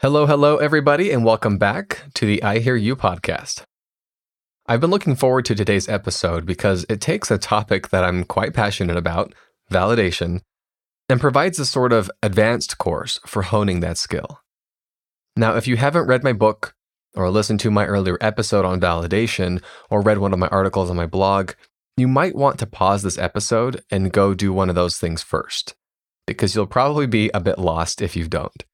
Hello, 0.00 0.26
hello, 0.26 0.58
everybody, 0.58 1.10
and 1.10 1.24
welcome 1.24 1.58
back 1.58 2.04
to 2.14 2.24
the 2.24 2.40
I 2.44 2.60
Hear 2.60 2.76
You 2.76 2.94
podcast. 2.94 3.64
I've 4.64 4.80
been 4.80 4.90
looking 4.90 5.16
forward 5.16 5.44
to 5.46 5.56
today's 5.56 5.88
episode 5.88 6.46
because 6.46 6.86
it 6.88 7.00
takes 7.00 7.32
a 7.32 7.36
topic 7.36 7.88
that 7.88 8.04
I'm 8.04 8.22
quite 8.22 8.54
passionate 8.54 8.96
about, 8.96 9.34
validation, 9.72 10.42
and 11.08 11.20
provides 11.20 11.58
a 11.58 11.66
sort 11.66 11.92
of 11.92 12.12
advanced 12.22 12.78
course 12.78 13.18
for 13.26 13.42
honing 13.42 13.80
that 13.80 13.98
skill. 13.98 14.40
Now, 15.34 15.56
if 15.56 15.66
you 15.66 15.76
haven't 15.76 16.06
read 16.06 16.22
my 16.22 16.32
book, 16.32 16.76
or 17.16 17.28
listened 17.28 17.58
to 17.58 17.70
my 17.72 17.84
earlier 17.84 18.18
episode 18.20 18.64
on 18.64 18.80
validation, 18.80 19.60
or 19.90 20.00
read 20.00 20.18
one 20.18 20.32
of 20.32 20.38
my 20.38 20.46
articles 20.46 20.90
on 20.90 20.96
my 20.96 21.06
blog, 21.06 21.54
you 21.96 22.06
might 22.06 22.36
want 22.36 22.60
to 22.60 22.66
pause 22.66 23.02
this 23.02 23.18
episode 23.18 23.82
and 23.90 24.12
go 24.12 24.32
do 24.32 24.52
one 24.52 24.68
of 24.68 24.76
those 24.76 24.96
things 24.96 25.24
first, 25.24 25.74
because 26.24 26.54
you'll 26.54 26.68
probably 26.68 27.08
be 27.08 27.32
a 27.34 27.40
bit 27.40 27.58
lost 27.58 28.00
if 28.00 28.14
you 28.14 28.28
don't. 28.28 28.64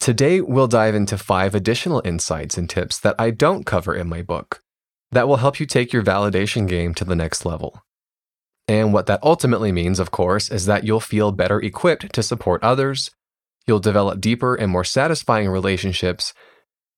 Today, 0.00 0.40
we'll 0.40 0.68
dive 0.68 0.94
into 0.94 1.18
five 1.18 1.54
additional 1.54 2.00
insights 2.04 2.56
and 2.56 2.70
tips 2.70 2.98
that 3.00 3.16
I 3.18 3.30
don't 3.30 3.66
cover 3.66 3.94
in 3.94 4.08
my 4.08 4.22
book 4.22 4.62
that 5.10 5.26
will 5.26 5.36
help 5.38 5.58
you 5.58 5.66
take 5.66 5.92
your 5.92 6.02
validation 6.02 6.68
game 6.68 6.94
to 6.94 7.04
the 7.04 7.16
next 7.16 7.44
level. 7.44 7.82
And 8.68 8.92
what 8.92 9.06
that 9.06 9.20
ultimately 9.22 9.72
means, 9.72 9.98
of 9.98 10.10
course, 10.10 10.50
is 10.50 10.66
that 10.66 10.84
you'll 10.84 11.00
feel 11.00 11.32
better 11.32 11.58
equipped 11.60 12.12
to 12.12 12.22
support 12.22 12.62
others, 12.62 13.10
you'll 13.66 13.80
develop 13.80 14.20
deeper 14.20 14.54
and 14.54 14.70
more 14.70 14.84
satisfying 14.84 15.48
relationships, 15.48 16.34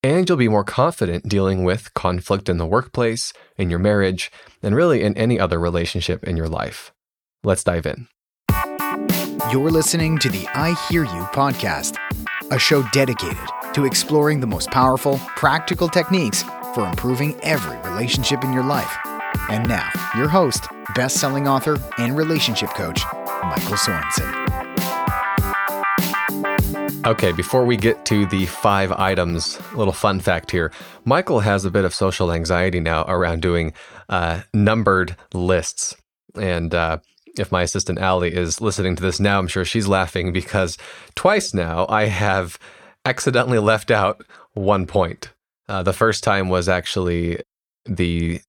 and 0.03 0.29
you'll 0.29 0.39
be 0.39 0.49
more 0.49 0.65
confident 0.65 1.29
dealing 1.29 1.65
with 1.65 1.95
conflict 1.95 2.49
in 2.49 2.59
the 2.59 2.67
workplace, 2.67 3.33
in 3.57 3.71
your 3.71 3.79
marriage, 3.79 4.31
and 4.63 4.75
really 4.75 5.03
in 5.03 5.17
any 5.17 5.39
other 5.39 5.61
relationship 5.61 6.25
in 6.25 6.37
your 6.37 6.49
life. 6.49 6.93
Let's 7.45 7.65
dive 7.65 7.87
in. 7.87 8.09
You're 9.51 9.71
listening 9.71 10.19
to 10.19 10.29
the 10.29 10.47
I 10.55 10.75
Hear 10.89 11.05
You 11.05 11.25
podcast 11.33 11.97
a 12.51 12.59
show 12.59 12.83
dedicated 12.93 13.47
to 13.75 13.85
exploring 13.85 14.41
the 14.41 14.47
most 14.47 14.71
powerful, 14.71 15.19
practical 15.37 15.89
techniques 15.89 16.45
for 16.75 16.87
improving 16.87 17.39
every 17.43 17.79
relationship 17.91 18.45
in 18.45 18.53
your 18.53 18.65
life. 18.65 18.97
And 19.49 19.69
now, 19.69 19.89
your 20.17 20.29
host, 20.29 20.67
best 20.95 21.19
selling 21.19 21.47
author, 21.47 21.79
and 21.99 22.17
relationship 22.17 22.71
coach, 22.71 23.03
Michael 23.43 23.77
Sorensen. 23.77 24.51
Okay, 27.07 27.33
before 27.33 27.65
we 27.65 27.79
get 27.79 28.05
to 28.07 28.27
the 28.27 28.45
five 28.47 28.93
items, 28.93 29.59
little 29.75 29.93
fun 29.93 30.21
fact 30.21 30.51
here. 30.51 30.71
Michael 31.05 31.41
has 31.41 31.65
a 31.65 31.71
bit 31.71 31.87
of 31.87 31.95
social 31.95 32.31
anxiety 32.31 32.79
now 32.79 33.05
around 33.09 33.41
doing 33.41 33.73
uh, 34.11 34.43
numbered 34.53 35.17
lists. 35.33 35.97
And 36.35 36.75
uh, 36.75 36.99
if 37.39 37.53
my 37.53 37.63
assistant 37.63 37.99
Allie 37.99 38.35
is 38.35 38.61
listening 38.61 38.97
to 38.97 39.03
this 39.03 39.21
now, 39.21 39.39
I'm 39.39 39.49
sure 39.49 39.65
she's 39.65 39.89
laughing 39.89 40.33
because 40.33 40.77
twice 41.15 41.55
now 41.55 41.87
I 41.89 42.07
have 42.07 42.59
accidentally 43.05 43.59
left 43.59 43.91
out 43.91 44.23
one 44.55 44.87
point. 44.87 45.33
Uh, 45.69 45.83
the 45.83 45.93
first 45.93 46.25
time 46.25 46.49
was 46.49 46.69
actually 46.69 47.41
the 47.87 48.41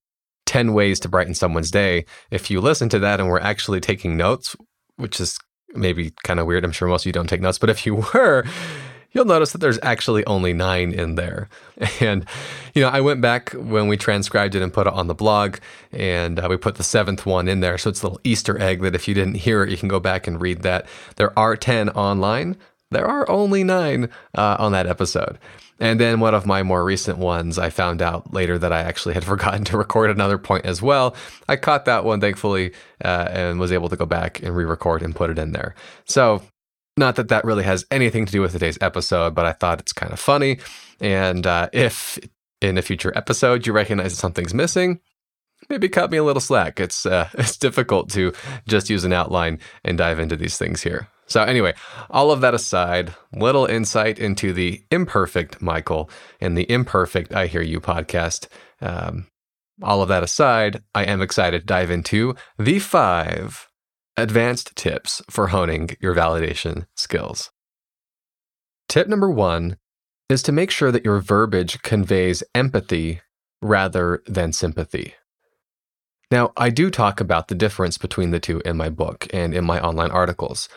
10 0.46 0.74
ways 0.74 1.00
to 1.00 1.10
brighten 1.10 1.34
someone's 1.34 1.72
day. 1.72 2.06
If 2.32 2.50
you 2.50 2.60
listen 2.60 2.90
to 2.90 3.00
that 3.00 3.20
and 3.20 3.30
we're 3.30 3.40
actually 3.40 3.80
taking 3.80 4.18
notes, 4.18 4.56
which 4.98 5.20
is 5.20 5.38
maybe 5.74 6.14
kind 6.24 6.40
of 6.40 6.46
weird, 6.46 6.66
I'm 6.66 6.72
sure 6.72 6.88
most 6.88 7.04
of 7.04 7.06
you 7.06 7.14
don't 7.14 7.30
take 7.30 7.42
notes, 7.42 7.58
but 7.58 7.70
if 7.70 7.86
you 7.86 7.96
were, 8.14 8.44
you'll 9.12 9.26
notice 9.26 9.52
that 9.52 9.60
there's 9.60 9.80
actually 9.82 10.26
only 10.26 10.54
nine 10.54 10.92
in 10.92 11.16
there. 11.16 11.50
And, 12.00 12.26
you 12.76 12.82
know, 12.84 12.90
I 12.90 13.02
went 13.02 13.22
back 13.22 13.54
when 13.54 13.88
we 13.88 13.98
transcribed 13.98 14.54
it 14.54 14.62
and 14.62 14.72
put 14.72 14.86
it 14.86 14.94
on 14.94 15.08
the 15.08 15.16
blog, 15.16 15.58
and 15.92 16.40
uh, 16.40 16.48
we 16.48 16.58
put 16.58 16.76
the 16.76 16.84
seventh 16.84 17.26
one 17.26 17.48
in 17.48 17.60
there. 17.60 17.80
So 17.80 17.90
it's 17.90 18.04
a 18.04 18.06
little 18.06 18.22
Easter 18.24 18.60
egg 18.62 18.82
that 18.82 18.94
if 18.94 19.08
you 19.08 19.16
didn't 19.16 19.36
hear 19.36 19.64
it, 19.64 19.70
you 19.70 19.78
can 19.78 19.88
go 19.88 20.00
back 20.00 20.28
and 20.28 20.40
read 20.40 20.62
that. 20.62 20.86
There 21.16 21.38
are 21.38 21.56
10 21.56 21.90
online. 21.90 22.56
There 22.92 23.08
are 23.08 23.28
only 23.30 23.64
nine 23.64 24.10
uh, 24.36 24.58
on 24.60 24.74
that 24.74 24.86
episode. 24.86 25.40
And 25.80 26.00
then 26.00 26.20
one 26.20 26.36
of 26.36 26.46
my 26.46 26.62
more 26.62 26.84
recent 26.86 27.18
ones, 27.18 27.58
I 27.58 27.72
found 27.72 28.04
out 28.04 28.32
later 28.32 28.60
that 28.60 28.72
I 28.72 28.82
actually 28.82 29.16
had 29.16 29.26
forgotten 29.34 29.66
to 29.66 29.78
record 29.78 30.12
another 30.12 30.38
point 30.38 30.66
as 30.66 30.82
well. 30.82 31.16
I 31.50 31.56
caught 31.56 31.86
that 31.86 32.06
one, 32.06 32.22
thankfully, 32.22 32.74
uh, 33.04 33.28
and 33.32 33.60
was 33.60 33.72
able 33.72 33.90
to 33.90 33.96
go 33.96 34.06
back 34.06 34.42
and 34.44 34.56
re 34.56 34.64
record 34.64 35.02
and 35.02 35.16
put 35.16 35.32
it 35.32 35.40
in 35.40 35.52
there. 35.52 35.74
So 36.06 36.44
not 37.02 37.18
that 37.18 37.28
that 37.28 37.44
really 37.44 37.64
has 37.64 37.86
anything 37.92 38.26
to 38.26 38.32
do 38.32 38.42
with 38.42 38.54
today's 38.54 38.78
episode, 38.80 39.36
but 39.36 39.46
I 39.46 39.52
thought 39.52 39.82
it's 39.82 39.92
kind 39.92 40.14
of 40.14 40.20
funny. 40.20 40.60
And 41.02 41.46
uh, 41.46 41.68
if 41.74 42.18
in 42.62 42.78
a 42.78 42.82
future 42.82 43.12
episode 43.18 43.68
you 43.68 43.74
recognize 43.74 44.14
that 44.14 44.22
something's 44.22 44.54
missing, 44.54 45.02
maybe 45.68 45.90
cut 45.90 46.12
me 46.12 46.18
a 46.18 46.24
little 46.24 46.40
slack. 46.40 46.80
It's 46.80 47.06
uh, 47.06 47.28
it's 47.34 47.58
difficult 47.58 48.10
to 48.12 48.32
just 48.68 48.90
use 48.90 49.04
an 49.04 49.12
outline 49.12 49.60
and 49.84 49.98
dive 49.98 50.20
into 50.20 50.38
these 50.38 50.58
things 50.58 50.84
here. 50.84 51.10
So 51.26 51.44
anyway, 51.44 51.74
all 52.10 52.30
of 52.30 52.42
that 52.42 52.54
aside, 52.54 53.16
little 53.34 53.66
insight 53.66 54.20
into 54.20 54.54
the 54.54 54.84
imperfect 54.92 55.62
Michael 55.62 56.10
and 56.40 56.58
the 56.58 56.70
imperfect 56.70 57.34
I 57.34 57.48
Hear 57.48 57.62
You 57.62 57.80
podcast. 57.80 58.48
Um, 58.82 59.28
all 59.82 60.02
of 60.02 60.10
that 60.10 60.24
aside, 60.24 60.84
I 60.94 61.06
am 61.06 61.22
excited 61.22 61.62
to 61.62 61.66
dive 61.66 61.90
into 61.90 62.36
the 62.60 62.80
five 62.80 63.71
Advanced 64.22 64.76
tips 64.76 65.24
for 65.32 65.48
honing 65.48 65.90
your 66.00 66.14
validation 66.14 66.86
skills. 66.96 67.50
Tip 68.88 69.08
number 69.08 69.32
one 69.32 69.78
is 70.30 70.44
to 70.44 70.52
make 70.52 70.70
sure 70.70 70.92
that 70.92 71.04
your 71.04 71.20
verbiage 71.20 71.82
conveys 71.82 72.44
empathy 72.54 73.22
rather 73.64 74.22
than 74.28 74.54
sympathy. 74.54 75.16
Now, 76.30 76.54
I 76.56 76.70
do 76.70 76.92
talk 76.92 77.20
about 77.20 77.48
the 77.48 77.56
difference 77.56 77.98
between 77.98 78.30
the 78.30 78.40
two 78.40 78.62
in 78.64 78.78
my 78.78 78.90
book 78.90 79.26
and 79.34 79.56
in 79.56 79.66
my 79.66 79.82
online 79.82 80.12
articles. 80.12 80.70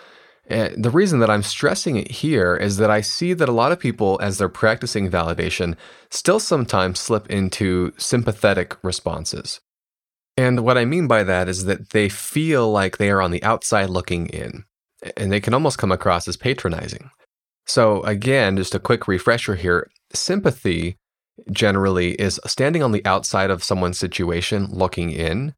And 0.47 0.83
the 0.83 0.89
reason 0.89 1.19
that 1.19 1.29
I'm 1.29 1.43
stressing 1.43 1.97
it 1.97 2.11
here 2.11 2.57
is 2.57 2.79
that 2.79 2.91
I 2.91 3.03
see 3.03 3.35
that 3.35 3.51
a 3.51 3.53
lot 3.53 3.73
of 3.73 3.79
people, 3.79 4.19
as 4.23 4.39
they're 4.39 4.49
practicing 4.49 5.11
validation, 5.11 5.77
still 6.11 6.41
sometimes 6.41 6.99
slip 6.99 7.29
into 7.29 7.93
sympathetic 7.99 8.79
responses. 8.83 9.61
And 10.37 10.65
what 10.65 10.79
I 10.79 10.85
mean 10.85 11.07
by 11.07 11.23
that 11.25 11.49
is 11.49 11.65
that 11.65 11.91
they 11.91 12.09
feel 12.09 12.71
like 12.71 12.97
they 12.97 13.11
are 13.11 13.23
on 13.23 13.31
the 13.31 13.43
outside 13.43 13.91
looking 13.91 14.27
in, 14.27 14.65
and 15.17 15.31
they 15.31 15.41
can 15.41 15.55
almost 15.55 15.79
come 15.79 15.93
across 15.93 16.27
as 16.27 16.37
patronizing. 16.37 17.11
So, 17.67 18.03
again, 18.03 18.57
just 18.57 18.75
a 18.75 18.81
quick 18.81 19.07
refresher 19.09 19.55
here 19.55 19.91
sympathy 20.13 20.97
generally 21.51 22.13
is 22.13 22.41
standing 22.47 22.83
on 22.83 22.93
the 22.93 23.05
outside 23.05 23.51
of 23.51 23.65
someone's 23.65 23.99
situation, 23.99 24.69
looking 24.71 25.11
in, 25.11 25.55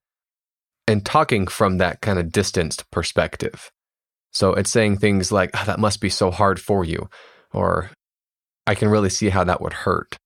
and 0.86 1.04
talking 1.04 1.46
from 1.46 1.78
that 1.78 2.00
kind 2.00 2.18
of 2.18 2.30
distanced 2.30 2.88
perspective. 2.90 3.70
So, 4.32 4.52
it's 4.52 4.70
saying 4.70 4.98
things 4.98 5.32
like, 5.32 5.50
oh, 5.54 5.64
that 5.64 5.80
must 5.80 6.00
be 6.00 6.10
so 6.10 6.30
hard 6.30 6.60
for 6.60 6.84
you, 6.84 7.08
or 7.52 7.90
I 8.66 8.74
can 8.74 8.88
really 8.88 9.10
see 9.10 9.30
how 9.30 9.44
that 9.44 9.62
would 9.62 9.72
hurt. 9.72 10.16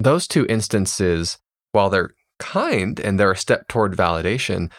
Those 0.00 0.26
two 0.26 0.46
instances, 0.46 1.38
while 1.72 1.90
they're 1.90 2.14
kind 2.38 3.00
and 3.00 3.18
they're 3.18 3.32
a 3.32 3.36
step 3.36 3.68
toward 3.68 3.96
validation, 3.96 4.70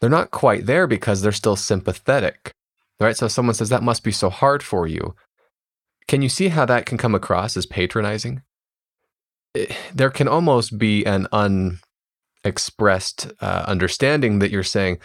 they're 0.00 0.10
not 0.10 0.30
quite 0.30 0.66
there 0.66 0.86
because 0.86 1.22
they're 1.22 1.32
still 1.32 1.56
sympathetic. 1.56 2.52
Right? 3.00 3.16
So 3.16 3.28
someone 3.28 3.54
says 3.54 3.68
that 3.68 3.82
must 3.82 4.04
be 4.04 4.12
so 4.12 4.30
hard 4.30 4.62
for 4.62 4.86
you. 4.86 5.14
Can 6.08 6.22
you 6.22 6.28
see 6.28 6.48
how 6.48 6.64
that 6.66 6.86
can 6.86 6.98
come 6.98 7.14
across 7.14 7.56
as 7.56 7.66
patronizing? 7.66 8.42
It, 9.54 9.70
eh, 9.70 9.74
there 9.94 10.10
can 10.10 10.28
almost 10.28 10.78
be 10.78 11.04
an 11.04 11.26
unexpressed 11.32 13.32
uh, 13.40 13.64
understanding 13.66 14.38
that 14.38 14.50
you're 14.50 14.62
saying, 14.62 14.98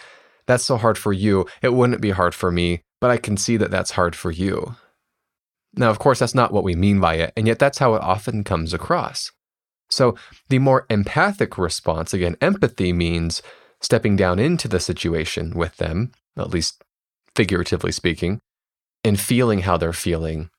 that's 0.48 0.64
so 0.64 0.78
hard 0.78 0.98
for 0.98 1.14
you. 1.14 1.46
It 1.62 1.74
wouldn't 1.74 2.02
be 2.02 2.12
hard 2.12 2.34
for 2.34 2.52
me, 2.52 2.82
but 3.02 3.12
I 3.12 3.18
can 3.18 3.38
see 3.38 3.58
that 3.58 3.70
that's 3.70 3.92
hard 3.92 4.16
for 4.16 4.32
you. 4.32 4.76
Now, 5.76 5.90
of 5.90 6.00
course, 6.00 6.20
that's 6.20 6.34
not 6.34 6.52
what 6.52 6.64
we 6.64 6.76
mean 6.76 7.00
by 7.00 7.16
it, 7.16 7.34
and 7.38 7.46
yet 7.46 7.60
that's 7.60 7.78
how 7.78 7.94
it 7.96 8.02
often 8.02 8.44
comes 8.44 8.74
across. 8.74 9.32
So, 9.90 10.16
the 10.50 10.60
more 10.60 10.86
empathic 10.90 11.58
response, 11.58 12.14
again, 12.14 12.36
empathy 12.42 12.92
means 12.92 13.42
stepping 13.82 14.16
down 14.16 14.40
into 14.40 14.68
the 14.68 14.80
situation 14.80 15.54
with 15.56 15.78
them, 15.78 16.12
at 16.38 16.50
least 16.50 16.84
figuratively 17.36 17.92
speaking, 17.92 18.40
and 19.04 19.20
feeling 19.20 19.60
how 19.60 19.78
they're 19.78 19.94
feeling, 19.94 20.50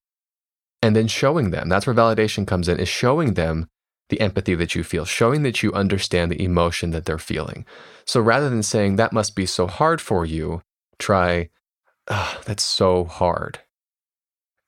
and 0.81 0.95
then 0.95 1.09
showing 1.09 1.51
them. 1.51 1.69
That's 1.69 1.87
where 1.87 1.95
validation 1.95 2.47
comes 2.47 2.69
in, 2.69 2.79
is 2.79 2.89
showing 2.89 3.35
them 3.35 3.69
the 4.09 4.21
empathy 4.21 4.55
that 4.55 4.75
you 4.75 4.83
feel, 4.83 5.05
showing 5.05 5.43
that 5.43 5.63
you 5.63 5.73
understand 5.73 6.31
the 6.31 6.43
emotion 6.43 6.91
that 6.91 7.05
they're 7.05 7.19
feeling. 7.19 7.67
So 8.07 8.21
rather 8.21 8.49
than 8.49 8.63
saying, 8.63 8.97
that 8.97 9.13
must 9.13 9.35
be 9.37 9.45
so 9.45 9.67
hard 9.67 10.01
for 10.01 10.25
you, 10.25 10.63
try, 10.99 11.51
oh, 12.09 12.41
that's 12.47 12.65
so 12.65 13.05
hard. 13.05 13.61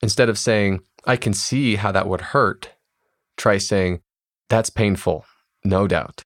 Instead 0.01 0.29
of 0.29 0.37
saying, 0.37 0.81
I 1.05 1.15
can 1.15 1.33
see 1.33 1.75
how 1.75 1.91
that 1.91 2.07
would 2.07 2.21
hurt, 2.21 2.71
try 3.37 3.57
saying, 3.57 4.01
that's 4.51 4.69
painful, 4.69 5.25
no 5.63 5.87
doubt. 5.87 6.25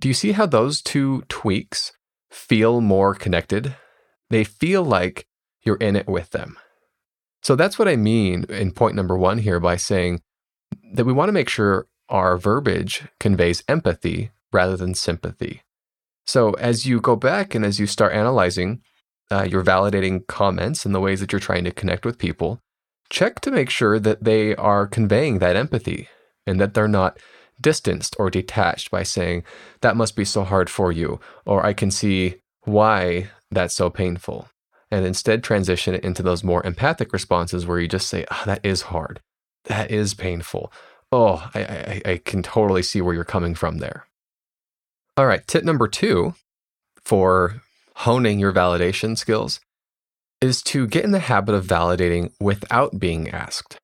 Do 0.00 0.08
you 0.08 0.14
see 0.14 0.32
how 0.32 0.46
those 0.46 0.80
two 0.80 1.22
tweaks 1.28 1.92
feel 2.30 2.80
more 2.80 3.14
connected? 3.14 3.76
They 4.30 4.42
feel 4.42 4.82
like 4.82 5.26
you're 5.64 5.76
in 5.76 5.96
it 5.96 6.08
with 6.08 6.30
them. 6.30 6.56
So 7.42 7.56
that's 7.56 7.78
what 7.78 7.88
I 7.88 7.96
mean 7.96 8.46
in 8.48 8.72
point 8.72 8.94
number 8.94 9.18
one 9.18 9.36
here 9.36 9.60
by 9.60 9.76
saying 9.76 10.22
that 10.94 11.04
we 11.04 11.12
want 11.12 11.28
to 11.28 11.34
make 11.34 11.50
sure 11.50 11.88
our 12.08 12.38
verbiage 12.38 13.02
conveys 13.20 13.62
empathy 13.68 14.30
rather 14.50 14.78
than 14.78 14.94
sympathy. 14.94 15.60
So 16.26 16.52
as 16.52 16.86
you 16.86 17.02
go 17.02 17.16
back 17.16 17.54
and 17.54 17.66
as 17.66 17.78
you 17.78 17.86
start 17.86 18.14
analyzing 18.14 18.80
uh, 19.30 19.42
your 19.42 19.62
validating 19.62 20.26
comments 20.26 20.86
and 20.86 20.94
the 20.94 21.00
ways 21.00 21.20
that 21.20 21.32
you're 21.32 21.38
trying 21.38 21.64
to 21.64 21.70
connect 21.70 22.06
with 22.06 22.16
people, 22.16 22.60
check 23.10 23.40
to 23.40 23.50
make 23.50 23.68
sure 23.68 23.98
that 23.98 24.24
they 24.24 24.56
are 24.56 24.86
conveying 24.86 25.38
that 25.40 25.54
empathy 25.54 26.08
and 26.46 26.60
that 26.60 26.74
they're 26.74 26.88
not 26.88 27.18
distanced 27.60 28.14
or 28.18 28.30
detached 28.30 28.90
by 28.90 29.02
saying, 29.02 29.42
that 29.80 29.96
must 29.96 30.14
be 30.14 30.24
so 30.24 30.44
hard 30.44 30.68
for 30.68 30.92
you, 30.92 31.20
or 31.44 31.64
I 31.64 31.72
can 31.72 31.90
see 31.90 32.36
why 32.64 33.30
that's 33.50 33.74
so 33.74 33.90
painful. 33.90 34.48
And 34.90 35.04
instead 35.04 35.42
transition 35.42 35.94
it 35.94 36.04
into 36.04 36.22
those 36.22 36.44
more 36.44 36.64
empathic 36.64 37.12
responses 37.12 37.66
where 37.66 37.80
you 37.80 37.88
just 37.88 38.08
say, 38.08 38.24
oh, 38.30 38.42
that 38.46 38.60
is 38.64 38.82
hard. 38.82 39.20
That 39.64 39.90
is 39.90 40.14
painful. 40.14 40.72
Oh, 41.10 41.50
I, 41.54 41.60
I, 41.60 42.02
I 42.04 42.16
can 42.24 42.42
totally 42.42 42.82
see 42.82 43.00
where 43.00 43.14
you're 43.14 43.24
coming 43.24 43.54
from 43.54 43.78
there. 43.78 44.06
All 45.16 45.26
right, 45.26 45.46
tip 45.46 45.64
number 45.64 45.88
two 45.88 46.34
for 47.04 47.62
honing 47.96 48.38
your 48.38 48.52
validation 48.52 49.16
skills 49.16 49.60
is 50.40 50.62
to 50.62 50.86
get 50.86 51.04
in 51.04 51.12
the 51.12 51.18
habit 51.18 51.54
of 51.54 51.66
validating 51.66 52.30
without 52.38 52.98
being 52.98 53.30
asked. 53.30 53.78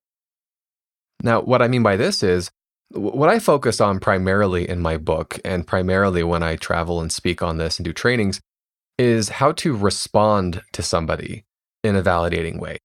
Now, 1.23 1.41
what 1.41 1.63
I 1.63 1.69
mean 1.69 1.83
by 1.83 1.97
this 1.97 2.23
is 2.23 2.51
what 2.91 3.31
I 3.31 3.39
focus 3.39 3.81
on 3.81 4.01
primarily 4.01 4.69
in 4.69 4.81
my 4.81 4.97
book 4.97 5.39
and 5.45 5.67
primarily 5.67 6.23
when 6.23 6.43
I 6.43 6.57
travel 6.57 7.01
and 7.01 7.11
speak 7.11 7.43
on 7.43 7.57
this 7.57 7.79
and 7.79 7.85
do 7.85 7.93
trainings 7.93 8.41
is 8.99 9.31
how 9.31 9.53
to 9.53 9.75
respond 9.75 10.63
to 10.73 10.83
somebody 10.83 11.45
in 11.83 11.97
a 11.97 12.03
validating 12.03 12.59
way. 12.59 12.79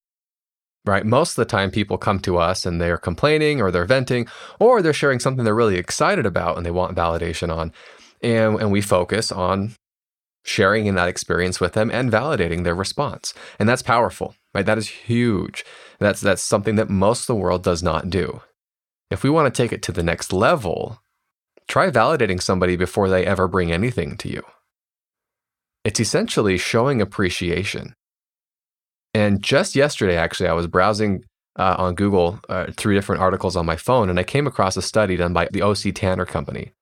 Right? 0.86 1.06
Most 1.06 1.32
of 1.32 1.36
the 1.36 1.46
time, 1.46 1.70
people 1.70 1.98
come 1.98 2.20
to 2.20 2.38
us 2.38 2.66
and 2.66 2.80
they're 2.80 2.98
complaining 2.98 3.62
or 3.62 3.72
they're 3.72 3.84
venting 3.84 4.28
or 4.58 4.82
they're 4.82 4.94
sharing 4.94 5.20
something 5.20 5.44
they're 5.44 5.54
really 5.54 5.76
excited 5.76 6.26
about 6.26 6.56
and 6.56 6.66
they 6.66 6.72
want 6.72 6.96
validation 6.96 7.54
on. 7.54 7.74
And, 8.22 8.60
and 8.62 8.72
we 8.72 8.82
focus 8.82 9.30
on 9.32 9.76
sharing 10.46 10.86
in 10.86 10.96
that 10.96 11.10
experience 11.10 11.60
with 11.60 11.74
them 11.74 11.92
and 11.92 12.10
validating 12.10 12.64
their 12.64 12.74
response. 12.74 13.34
And 13.60 13.68
that's 13.68 13.82
powerful, 13.82 14.36
right? 14.54 14.66
That 14.66 14.78
is 14.78 14.88
huge. 14.88 15.66
That's, 16.00 16.22
that's 16.22 16.44
something 16.44 16.76
that 16.76 16.90
most 16.90 17.22
of 17.22 17.28
the 17.28 17.36
world 17.36 17.64
does 17.64 17.82
not 17.82 18.10
do. 18.10 18.42
If 19.10 19.24
we 19.24 19.30
want 19.30 19.54
to 19.54 19.62
take 19.64 19.72
it 19.72 19.82
to 19.84 19.92
the 19.92 20.04
next 20.04 20.32
level, 20.34 21.00
try 21.68 21.90
validating 21.90 22.42
somebody 22.42 22.76
before 22.76 23.10
they 23.10 23.26
ever 23.26 23.48
bring 23.48 23.72
anything 23.72 24.18
to 24.18 24.30
you. 24.30 24.44
It's 25.84 26.00
essentially 26.00 26.58
showing 26.58 27.02
appreciation. 27.02 27.96
And 29.14 29.42
just 29.42 29.76
yesterday, 29.76 30.18
actually, 30.18 30.50
I 30.50 30.54
was 30.54 30.68
browsing 30.68 31.24
uh, 31.58 31.76
on 31.78 31.96
Google 31.96 32.40
uh, 32.50 32.68
through 32.76 32.94
different 32.94 33.22
articles 33.22 33.56
on 33.56 33.66
my 33.66 33.76
phone, 33.76 34.10
and 34.10 34.20
I 34.20 34.24
came 34.24 34.46
across 34.46 34.78
a 34.78 34.82
study 34.82 35.16
done 35.16 35.34
by 35.34 35.48
the 35.52 35.62
OC 35.62 35.96
Tanner 35.96 36.26
Company. 36.26 36.74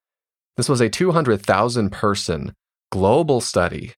This 0.57 0.67
was 0.67 0.81
a 0.81 0.89
200,000 0.89 1.91
person 1.91 2.53
global 2.91 3.41
study. 3.41 3.93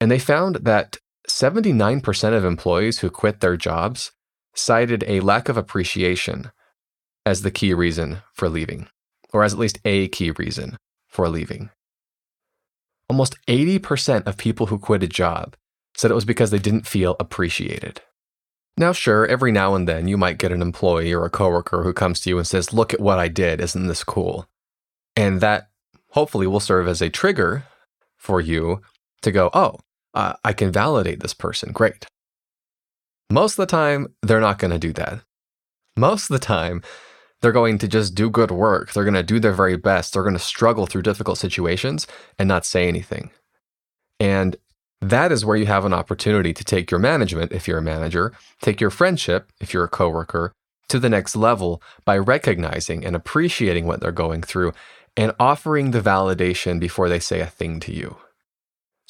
And 0.00 0.10
they 0.10 0.18
found 0.18 0.56
that 0.56 0.96
79% 1.28 2.36
of 2.36 2.44
employees 2.44 2.98
who 2.98 3.10
quit 3.10 3.40
their 3.40 3.56
jobs 3.56 4.12
cited 4.54 5.04
a 5.06 5.20
lack 5.20 5.48
of 5.48 5.56
appreciation 5.56 6.50
as 7.24 7.42
the 7.42 7.50
key 7.50 7.72
reason 7.72 8.18
for 8.34 8.48
leaving, 8.48 8.88
or 9.32 9.44
as 9.44 9.52
at 9.52 9.58
least 9.58 9.78
a 9.84 10.08
key 10.08 10.30
reason 10.32 10.76
for 11.06 11.28
leaving. 11.28 11.70
Almost 13.08 13.36
80% 13.46 14.26
of 14.26 14.36
people 14.36 14.66
who 14.66 14.78
quit 14.78 15.02
a 15.02 15.08
job 15.08 15.56
said 15.94 16.10
it 16.10 16.14
was 16.14 16.24
because 16.24 16.50
they 16.50 16.58
didn't 16.58 16.86
feel 16.86 17.16
appreciated. 17.20 18.00
Now, 18.78 18.92
sure, 18.92 19.26
every 19.26 19.52
now 19.52 19.74
and 19.74 19.86
then 19.86 20.08
you 20.08 20.16
might 20.16 20.38
get 20.38 20.52
an 20.52 20.62
employee 20.62 21.12
or 21.12 21.24
a 21.24 21.30
coworker 21.30 21.82
who 21.82 21.92
comes 21.92 22.20
to 22.20 22.30
you 22.30 22.38
and 22.38 22.46
says, 22.46 22.72
Look 22.72 22.94
at 22.94 23.00
what 23.00 23.18
I 23.18 23.28
did, 23.28 23.60
isn't 23.60 23.86
this 23.86 24.02
cool? 24.02 24.46
And 25.14 25.40
that 25.42 25.68
hopefully 26.10 26.46
will 26.46 26.60
serve 26.60 26.88
as 26.88 27.02
a 27.02 27.10
trigger 27.10 27.64
for 28.16 28.40
you 28.40 28.80
to 29.20 29.30
go, 29.30 29.50
Oh, 29.52 29.78
uh, 30.14 30.34
I 30.44 30.52
can 30.52 30.72
validate 30.72 31.20
this 31.20 31.34
person. 31.34 31.72
Great. 31.72 32.06
Most 33.30 33.52
of 33.52 33.56
the 33.56 33.66
time, 33.66 34.14
they're 34.22 34.40
not 34.40 34.58
going 34.58 34.72
to 34.72 34.78
do 34.78 34.92
that. 34.92 35.20
Most 35.96 36.30
of 36.30 36.34
the 36.38 36.44
time, 36.44 36.82
they're 37.40 37.52
going 37.52 37.78
to 37.78 37.88
just 37.88 38.14
do 38.14 38.30
good 38.30 38.50
work. 38.50 38.92
They're 38.92 39.04
going 39.04 39.14
to 39.14 39.22
do 39.22 39.40
their 39.40 39.52
very 39.52 39.76
best. 39.76 40.12
They're 40.12 40.22
going 40.22 40.34
to 40.34 40.38
struggle 40.38 40.86
through 40.86 41.02
difficult 41.02 41.38
situations 41.38 42.06
and 42.38 42.48
not 42.48 42.64
say 42.64 42.86
anything. 42.88 43.30
And 44.20 44.56
that 45.00 45.32
is 45.32 45.44
where 45.44 45.56
you 45.56 45.66
have 45.66 45.84
an 45.84 45.92
opportunity 45.92 46.52
to 46.54 46.64
take 46.64 46.90
your 46.90 47.00
management, 47.00 47.50
if 47.50 47.66
you're 47.66 47.78
a 47.78 47.82
manager, 47.82 48.32
take 48.60 48.80
your 48.80 48.90
friendship, 48.90 49.50
if 49.60 49.74
you're 49.74 49.84
a 49.84 49.88
coworker, 49.88 50.52
to 50.88 51.00
the 51.00 51.10
next 51.10 51.34
level 51.34 51.82
by 52.04 52.16
recognizing 52.16 53.04
and 53.04 53.16
appreciating 53.16 53.86
what 53.86 54.00
they're 54.00 54.12
going 54.12 54.42
through 54.42 54.72
and 55.16 55.32
offering 55.40 55.90
the 55.90 56.00
validation 56.00 56.78
before 56.78 57.08
they 57.08 57.18
say 57.18 57.40
a 57.40 57.46
thing 57.46 57.80
to 57.80 57.92
you. 57.92 58.16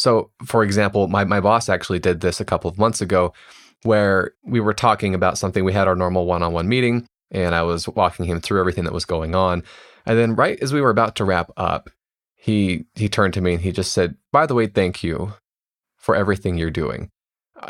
So, 0.03 0.33
for 0.45 0.65
example, 0.65 1.07
my, 1.07 1.23
my 1.23 1.39
boss 1.39 1.69
actually 1.69 2.01
did 2.01 2.23
this 2.23 2.41
a 2.41 2.45
couple 2.45 2.69
of 2.69 2.77
months 2.77 3.01
ago 3.01 3.33
where 3.85 4.33
we 4.45 4.59
were 4.59 4.75
talking 4.75 5.15
about 5.15 5.39
something. 5.39 5.65
We 5.65 5.73
had 5.73 5.87
our 5.87 5.95
normal 5.95 6.27
one 6.27 6.43
on 6.43 6.53
one 6.53 6.69
meeting 6.69 7.07
and 7.31 7.55
I 7.55 7.63
was 7.63 7.87
walking 7.89 8.25
him 8.25 8.41
through 8.41 8.59
everything 8.59 8.83
that 8.83 8.93
was 8.93 9.05
going 9.05 9.37
on. 9.37 9.63
And 10.05 10.19
then 10.19 10.35
right 10.35 10.59
as 10.61 10.73
we 10.73 10.81
were 10.81 10.91
about 10.91 11.15
to 11.17 11.25
wrap 11.25 11.53
up, 11.57 11.89
he 12.35 12.87
he 12.97 13.09
turned 13.09 13.35
to 13.35 13.41
me 13.41 13.55
and 13.55 13.63
he 13.63 13.71
just 13.71 13.93
said, 13.93 14.17
"By 14.33 14.47
the 14.47 14.55
way, 14.55 14.67
thank 14.67 15.05
you 15.05 15.35
for 15.97 16.17
everything 16.17 16.59
you're 16.59 16.71
doing. 16.71 17.09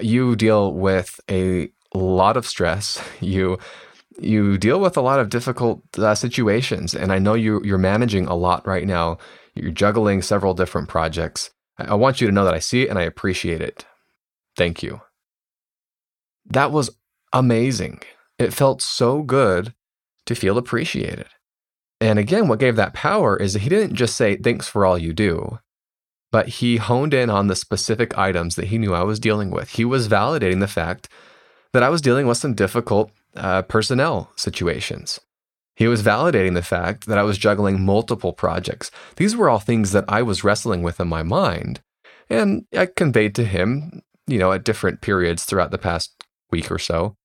You 0.00 0.34
deal 0.34 0.72
with 0.72 1.20
a 1.30 1.70
lot 1.92 2.38
of 2.38 2.46
stress. 2.46 2.98
You 3.20 3.58
you 4.18 4.56
deal 4.56 4.80
with 4.80 4.96
a 4.96 5.02
lot 5.02 5.20
of 5.20 5.28
difficult 5.28 5.82
uh, 5.98 6.14
situations, 6.14 6.94
and 6.94 7.12
I 7.12 7.18
know 7.18 7.34
you 7.34 7.60
you're 7.62 7.76
managing 7.76 8.26
a 8.26 8.34
lot 8.34 8.66
right 8.66 8.86
now. 8.86 9.18
You're 9.54 9.70
juggling 9.70 10.22
several 10.22 10.54
different 10.54 10.88
projects. 10.88 11.50
I, 11.78 11.94
want 11.94 12.20
you 12.20 12.26
to 12.26 12.32
know 12.32 12.44
that 12.44 12.54
I 12.54 12.58
see 12.58 12.82
it 12.82 12.90
and 12.90 12.98
I 12.98 13.02
appreciate 13.02 13.60
it. 13.60 13.84
Thank 14.56 14.82
you." 14.82 15.00
That 16.46 16.72
was 16.72 16.90
amazing. 17.32 18.02
It 18.38 18.52
felt 18.52 18.82
so 18.82 19.22
good 19.22 19.74
to 20.26 20.34
feel 20.34 20.58
appreciated. 20.58 21.28
And 22.00 22.18
again, 22.18 22.48
what 22.48 22.58
gave 22.58 22.76
that 22.76 22.94
power 22.94 23.36
is 23.36 23.52
that 23.52 23.62
he 23.62 23.68
didn't 23.68 23.94
just 23.94 24.16
say, 24.16 24.36
thanks 24.36 24.66
for 24.66 24.84
all 24.84 24.98
you 24.98 25.12
do, 25.12 25.60
but 26.32 26.48
he 26.48 26.78
honed 26.78 27.14
in 27.14 27.30
on 27.30 27.46
the 27.46 27.54
specific 27.54 28.18
items 28.18 28.56
that 28.56 28.66
he 28.66 28.78
knew 28.78 28.92
I 28.92 29.04
was 29.04 29.20
dealing 29.20 29.50
with. 29.50 29.70
He 29.70 29.84
was 29.84 30.08
validating 30.08 30.60
the 30.60 30.66
fact 30.66 31.08
that 31.72 31.82
I 31.82 31.88
was 31.88 32.00
dealing 32.00 32.26
with 32.26 32.38
some 32.38 32.54
difficult 32.54 33.12
uh, 33.36 33.62
personnel 33.62 34.32
situations. 34.34 35.20
He 35.74 35.88
was 35.88 36.02
validating 36.02 36.54
the 36.54 36.62
fact 36.62 37.06
that 37.06 37.18
I 37.18 37.22
was 37.22 37.38
juggling 37.38 37.84
multiple 37.84 38.32
projects. 38.32 38.90
These 39.16 39.34
were 39.34 39.48
all 39.48 39.58
things 39.58 39.92
that 39.92 40.04
I 40.08 40.22
was 40.22 40.44
wrestling 40.44 40.82
with 40.82 41.00
in 41.00 41.08
my 41.08 41.22
mind. 41.22 41.80
And 42.28 42.66
I 42.76 42.86
conveyed 42.86 43.34
to 43.36 43.44
him, 43.44 44.02
you 44.26 44.38
know, 44.38 44.52
at 44.52 44.64
different 44.64 45.00
periods 45.00 45.44
throughout 45.44 45.70
the 45.70 45.78
past 45.78 46.24
week 46.50 46.70
or 46.70 46.78
so. 46.78 47.16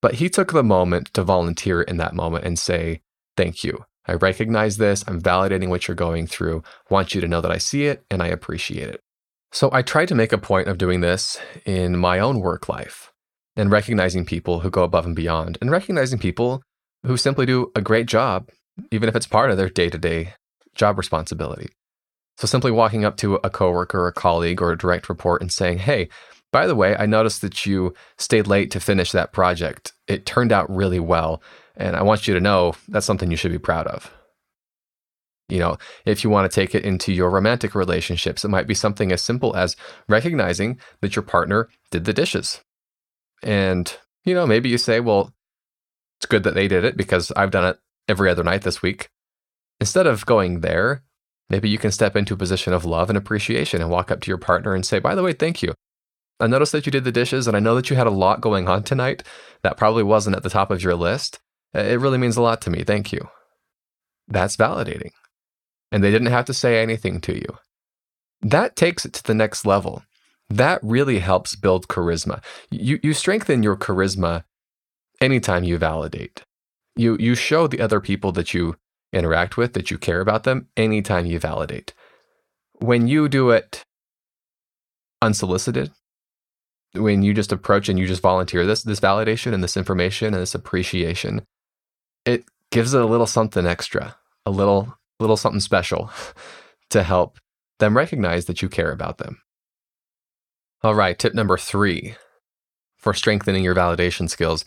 But 0.00 0.14
he 0.14 0.28
took 0.28 0.52
the 0.52 0.62
moment 0.62 1.12
to 1.14 1.22
volunteer 1.22 1.82
in 1.82 1.96
that 1.98 2.14
moment 2.14 2.44
and 2.44 2.58
say, 2.58 3.02
Thank 3.36 3.64
you. 3.64 3.84
I 4.06 4.14
recognize 4.14 4.78
this. 4.78 5.04
I'm 5.06 5.20
validating 5.20 5.68
what 5.68 5.86
you're 5.86 5.94
going 5.94 6.26
through. 6.26 6.62
Want 6.88 7.14
you 7.14 7.20
to 7.20 7.28
know 7.28 7.40
that 7.40 7.50
I 7.50 7.58
see 7.58 7.86
it 7.86 8.04
and 8.10 8.22
I 8.22 8.28
appreciate 8.28 8.88
it. 8.88 9.00
So 9.52 9.68
I 9.72 9.82
try 9.82 10.06
to 10.06 10.14
make 10.14 10.32
a 10.32 10.38
point 10.38 10.68
of 10.68 10.78
doing 10.78 11.00
this 11.00 11.38
in 11.64 11.98
my 11.98 12.18
own 12.18 12.40
work 12.40 12.68
life 12.68 13.12
and 13.56 13.70
recognizing 13.70 14.24
people 14.24 14.60
who 14.60 14.70
go 14.70 14.84
above 14.84 15.06
and 15.06 15.16
beyond 15.16 15.58
and 15.60 15.70
recognizing 15.70 16.18
people 16.18 16.62
who 17.06 17.16
simply 17.16 17.46
do 17.46 17.70
a 17.74 17.80
great 17.80 18.06
job, 18.06 18.50
even 18.90 19.08
if 19.08 19.16
it's 19.16 19.26
part 19.26 19.50
of 19.50 19.56
their 19.56 19.68
day 19.68 19.88
to 19.88 19.98
day 19.98 20.34
job 20.74 20.98
responsibility. 20.98 21.68
So 22.36 22.46
simply 22.46 22.70
walking 22.70 23.04
up 23.04 23.16
to 23.18 23.36
a 23.36 23.50
coworker, 23.50 24.06
a 24.06 24.12
colleague, 24.12 24.60
or 24.60 24.72
a 24.72 24.78
direct 24.78 25.08
report 25.08 25.40
and 25.40 25.50
saying, 25.50 25.78
Hey, 25.78 26.08
by 26.52 26.66
the 26.66 26.74
way, 26.74 26.96
I 26.96 27.06
noticed 27.06 27.40
that 27.42 27.66
you 27.66 27.94
stayed 28.18 28.46
late 28.46 28.70
to 28.72 28.80
finish 28.80 29.12
that 29.12 29.32
project. 29.32 29.92
It 30.06 30.26
turned 30.26 30.52
out 30.52 30.70
really 30.70 31.00
well. 31.00 31.42
And 31.76 31.96
I 31.96 32.02
want 32.02 32.26
you 32.26 32.34
to 32.34 32.40
know 32.40 32.74
that's 32.88 33.06
something 33.06 33.30
you 33.30 33.36
should 33.36 33.52
be 33.52 33.58
proud 33.58 33.86
of. 33.86 34.12
You 35.48 35.60
know, 35.60 35.78
if 36.04 36.24
you 36.24 36.30
want 36.30 36.50
to 36.50 36.54
take 36.54 36.74
it 36.74 36.84
into 36.84 37.12
your 37.12 37.30
romantic 37.30 37.74
relationships, 37.74 38.44
it 38.44 38.48
might 38.48 38.66
be 38.66 38.74
something 38.74 39.12
as 39.12 39.22
simple 39.22 39.54
as 39.54 39.76
recognizing 40.08 40.80
that 41.00 41.14
your 41.14 41.22
partner 41.22 41.68
did 41.90 42.04
the 42.04 42.12
dishes. 42.12 42.60
And, 43.42 43.94
you 44.24 44.34
know, 44.34 44.46
maybe 44.46 44.68
you 44.68 44.78
say, 44.78 44.98
well, 44.98 45.32
it's 46.18 46.26
good 46.26 46.44
that 46.44 46.54
they 46.54 46.68
did 46.68 46.84
it 46.84 46.96
because 46.96 47.32
I've 47.32 47.50
done 47.50 47.64
it 47.64 47.78
every 48.08 48.30
other 48.30 48.44
night 48.44 48.62
this 48.62 48.82
week. 48.82 49.08
Instead 49.80 50.06
of 50.06 50.26
going 50.26 50.60
there, 50.60 51.02
maybe 51.50 51.68
you 51.68 51.78
can 51.78 51.90
step 51.90 52.16
into 52.16 52.34
a 52.34 52.38
position 52.38 52.72
of 52.72 52.84
love 52.84 53.08
and 53.10 53.16
appreciation 53.16 53.80
and 53.80 53.90
walk 53.90 54.10
up 54.10 54.20
to 54.22 54.30
your 54.30 54.38
partner 54.38 54.74
and 54.74 54.86
say, 54.86 54.98
by 54.98 55.14
the 55.14 55.22
way, 55.22 55.32
thank 55.32 55.62
you. 55.62 55.74
I 56.38 56.46
noticed 56.46 56.72
that 56.72 56.84
you 56.84 56.92
did 56.92 57.04
the 57.04 57.12
dishes, 57.12 57.46
and 57.46 57.56
I 57.56 57.60
know 57.60 57.74
that 57.74 57.88
you 57.88 57.96
had 57.96 58.06
a 58.06 58.10
lot 58.10 58.42
going 58.42 58.68
on 58.68 58.82
tonight 58.82 59.22
that 59.62 59.78
probably 59.78 60.02
wasn't 60.02 60.36
at 60.36 60.42
the 60.42 60.50
top 60.50 60.70
of 60.70 60.82
your 60.82 60.94
list. 60.94 61.40
Uh, 61.74 61.80
it 61.80 62.00
really 62.00 62.18
means 62.18 62.36
a 62.36 62.42
lot 62.42 62.60
to 62.62 62.70
me. 62.70 62.84
Thank 62.84 63.12
you. 63.12 63.28
That's 64.28 64.56
validating. 64.56 65.12
And 65.90 66.04
they 66.04 66.10
didn't 66.10 66.28
have 66.28 66.44
to 66.46 66.54
say 66.54 66.82
anything 66.82 67.20
to 67.22 67.34
you. 67.34 67.58
That 68.42 68.76
takes 68.76 69.04
it 69.04 69.14
to 69.14 69.22
the 69.22 69.34
next 69.34 69.64
level. 69.64 70.02
That 70.50 70.80
really 70.82 71.20
helps 71.20 71.56
build 71.56 71.88
charisma. 71.88 72.42
You, 72.70 73.00
you 73.02 73.14
strengthen 73.14 73.62
your 73.62 73.76
charisma 73.76 74.44
anytime 75.20 75.64
you 75.64 75.78
validate. 75.78 76.42
You, 76.96 77.16
you 77.18 77.34
show 77.34 77.66
the 77.66 77.80
other 77.80 78.00
people 78.00 78.32
that 78.32 78.54
you 78.54 78.76
interact 79.12 79.56
with 79.56 79.72
that 79.74 79.90
you 79.90 79.98
care 79.98 80.20
about 80.20 80.44
them 80.44 80.68
anytime 80.76 81.26
you 81.26 81.38
validate. 81.38 81.94
When 82.78 83.08
you 83.08 83.28
do 83.28 83.50
it 83.50 83.84
unsolicited, 85.22 85.90
when 86.94 87.22
you 87.22 87.34
just 87.34 87.52
approach 87.52 87.88
and 87.88 87.98
you 87.98 88.06
just 88.06 88.22
volunteer 88.22 88.64
this 88.66 88.82
this 88.82 89.00
validation 89.00 89.52
and 89.52 89.62
this 89.62 89.76
information 89.76 90.32
and 90.34 90.42
this 90.42 90.54
appreciation, 90.54 91.42
it 92.24 92.44
gives 92.70 92.94
it 92.94 93.02
a 93.02 93.06
little 93.06 93.26
something 93.26 93.66
extra, 93.66 94.16
a 94.44 94.50
little 94.50 94.96
little 95.20 95.36
something 95.36 95.60
special 95.60 96.10
to 96.90 97.02
help 97.02 97.38
them 97.78 97.96
recognize 97.96 98.46
that 98.46 98.62
you 98.62 98.68
care 98.68 98.92
about 98.92 99.18
them. 99.18 99.40
All 100.82 100.94
right, 100.94 101.18
tip 101.18 101.34
number 101.34 101.56
3 101.56 102.14
for 102.96 103.12
strengthening 103.14 103.64
your 103.64 103.74
validation 103.74 104.28
skills 104.28 104.64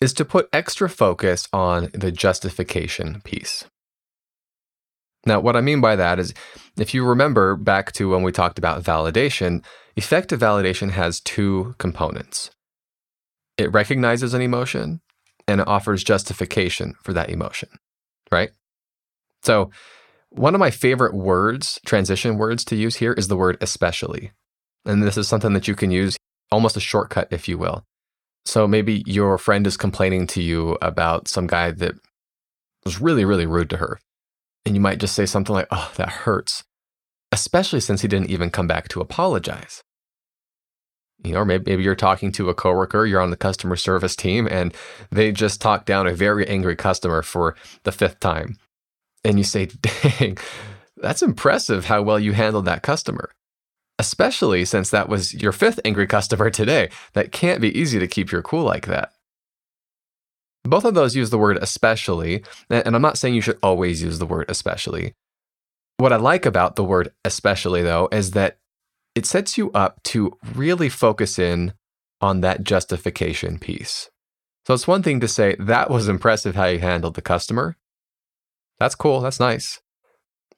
is 0.00 0.12
to 0.14 0.24
put 0.24 0.48
extra 0.52 0.88
focus 0.88 1.48
on 1.52 1.90
the 1.92 2.12
justification 2.12 3.20
piece. 3.22 3.64
Now, 5.24 5.40
what 5.40 5.56
I 5.56 5.60
mean 5.60 5.80
by 5.80 5.96
that 5.96 6.18
is 6.18 6.34
if 6.76 6.94
you 6.94 7.04
remember 7.04 7.56
back 7.56 7.92
to 7.92 8.10
when 8.10 8.22
we 8.22 8.30
talked 8.30 8.58
about 8.58 8.82
validation, 8.82 9.64
effective 9.96 10.38
validation 10.38 10.90
has 10.90 11.20
two 11.20 11.74
components 11.78 12.50
it 13.56 13.72
recognizes 13.72 14.34
an 14.34 14.42
emotion 14.42 15.00
and 15.48 15.60
it 15.60 15.68
offers 15.68 16.04
justification 16.04 16.94
for 17.02 17.12
that 17.12 17.30
emotion, 17.30 17.68
right? 18.30 18.50
So, 19.42 19.70
one 20.30 20.54
of 20.54 20.58
my 20.58 20.70
favorite 20.70 21.14
words, 21.14 21.78
transition 21.86 22.36
words 22.36 22.64
to 22.66 22.76
use 22.76 22.96
here 22.96 23.12
is 23.12 23.28
the 23.28 23.36
word 23.36 23.56
especially. 23.60 24.32
And 24.84 25.02
this 25.02 25.16
is 25.16 25.28
something 25.28 25.52
that 25.54 25.68
you 25.68 25.74
can 25.74 25.90
use 25.90 26.16
almost 26.50 26.76
a 26.76 26.80
shortcut, 26.80 27.28
if 27.30 27.48
you 27.48 27.56
will. 27.56 27.84
So 28.46 28.68
maybe 28.68 29.02
your 29.06 29.38
friend 29.38 29.66
is 29.66 29.76
complaining 29.76 30.26
to 30.28 30.40
you 30.40 30.78
about 30.80 31.28
some 31.28 31.46
guy 31.46 31.72
that 31.72 31.94
was 32.84 33.00
really, 33.00 33.24
really 33.24 33.46
rude 33.46 33.68
to 33.70 33.78
her. 33.78 33.98
And 34.64 34.74
you 34.74 34.80
might 34.80 34.98
just 34.98 35.14
say 35.14 35.26
something 35.26 35.54
like, 35.54 35.66
oh, 35.70 35.92
that 35.96 36.08
hurts, 36.08 36.64
especially 37.32 37.80
since 37.80 38.02
he 38.02 38.08
didn't 38.08 38.30
even 38.30 38.50
come 38.50 38.66
back 38.66 38.88
to 38.88 39.00
apologize. 39.00 39.82
You 41.24 41.32
know, 41.32 41.40
or 41.40 41.44
maybe, 41.44 41.70
maybe 41.70 41.82
you're 41.82 41.96
talking 41.96 42.30
to 42.32 42.48
a 42.48 42.54
coworker, 42.54 43.04
you're 43.04 43.20
on 43.20 43.30
the 43.30 43.36
customer 43.36 43.74
service 43.74 44.14
team, 44.14 44.46
and 44.48 44.72
they 45.10 45.32
just 45.32 45.60
talked 45.60 45.86
down 45.86 46.06
a 46.06 46.14
very 46.14 46.46
angry 46.46 46.76
customer 46.76 47.22
for 47.22 47.56
the 47.82 47.92
fifth 47.92 48.20
time. 48.20 48.56
And 49.24 49.38
you 49.38 49.44
say, 49.44 49.66
dang, 49.66 50.38
that's 50.98 51.22
impressive 51.22 51.86
how 51.86 52.02
well 52.02 52.20
you 52.20 52.32
handled 52.32 52.66
that 52.66 52.82
customer. 52.82 53.30
Especially 53.98 54.64
since 54.64 54.90
that 54.90 55.08
was 55.08 55.34
your 55.34 55.52
fifth 55.52 55.80
angry 55.84 56.06
customer 56.06 56.50
today. 56.50 56.90
That 57.14 57.32
can't 57.32 57.60
be 57.60 57.76
easy 57.78 57.98
to 57.98 58.06
keep 58.06 58.30
your 58.30 58.42
cool 58.42 58.64
like 58.64 58.86
that. 58.86 59.12
Both 60.64 60.84
of 60.84 60.94
those 60.94 61.14
use 61.16 61.30
the 61.30 61.38
word 61.38 61.58
especially, 61.58 62.44
and 62.68 62.94
I'm 62.94 63.02
not 63.02 63.18
saying 63.18 63.34
you 63.34 63.40
should 63.40 63.58
always 63.62 64.02
use 64.02 64.18
the 64.18 64.26
word 64.26 64.46
especially. 64.50 65.14
What 65.98 66.12
I 66.12 66.16
like 66.16 66.44
about 66.44 66.76
the 66.76 66.84
word 66.84 67.12
especially, 67.24 67.82
though, 67.82 68.08
is 68.12 68.32
that 68.32 68.58
it 69.14 69.24
sets 69.24 69.56
you 69.56 69.70
up 69.72 70.02
to 70.04 70.36
really 70.54 70.88
focus 70.88 71.38
in 71.38 71.72
on 72.20 72.40
that 72.42 72.64
justification 72.64 73.58
piece. 73.58 74.10
So 74.66 74.74
it's 74.74 74.88
one 74.88 75.02
thing 75.02 75.20
to 75.20 75.28
say, 75.28 75.54
that 75.58 75.88
was 75.88 76.08
impressive 76.08 76.56
how 76.56 76.66
you 76.66 76.80
handled 76.80 77.14
the 77.14 77.22
customer. 77.22 77.76
That's 78.78 78.94
cool, 78.94 79.20
that's 79.20 79.40
nice. 79.40 79.80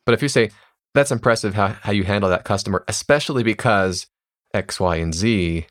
But 0.06 0.14
if 0.14 0.22
you 0.22 0.28
say, 0.28 0.50
that's 0.98 1.12
impressive 1.12 1.54
how, 1.54 1.68
how 1.68 1.92
you 1.92 2.02
handle 2.02 2.28
that 2.28 2.44
customer, 2.44 2.84
especially 2.88 3.44
because 3.44 4.08
X, 4.52 4.80
Y, 4.80 4.96
and 4.96 5.14
Z, 5.14 5.64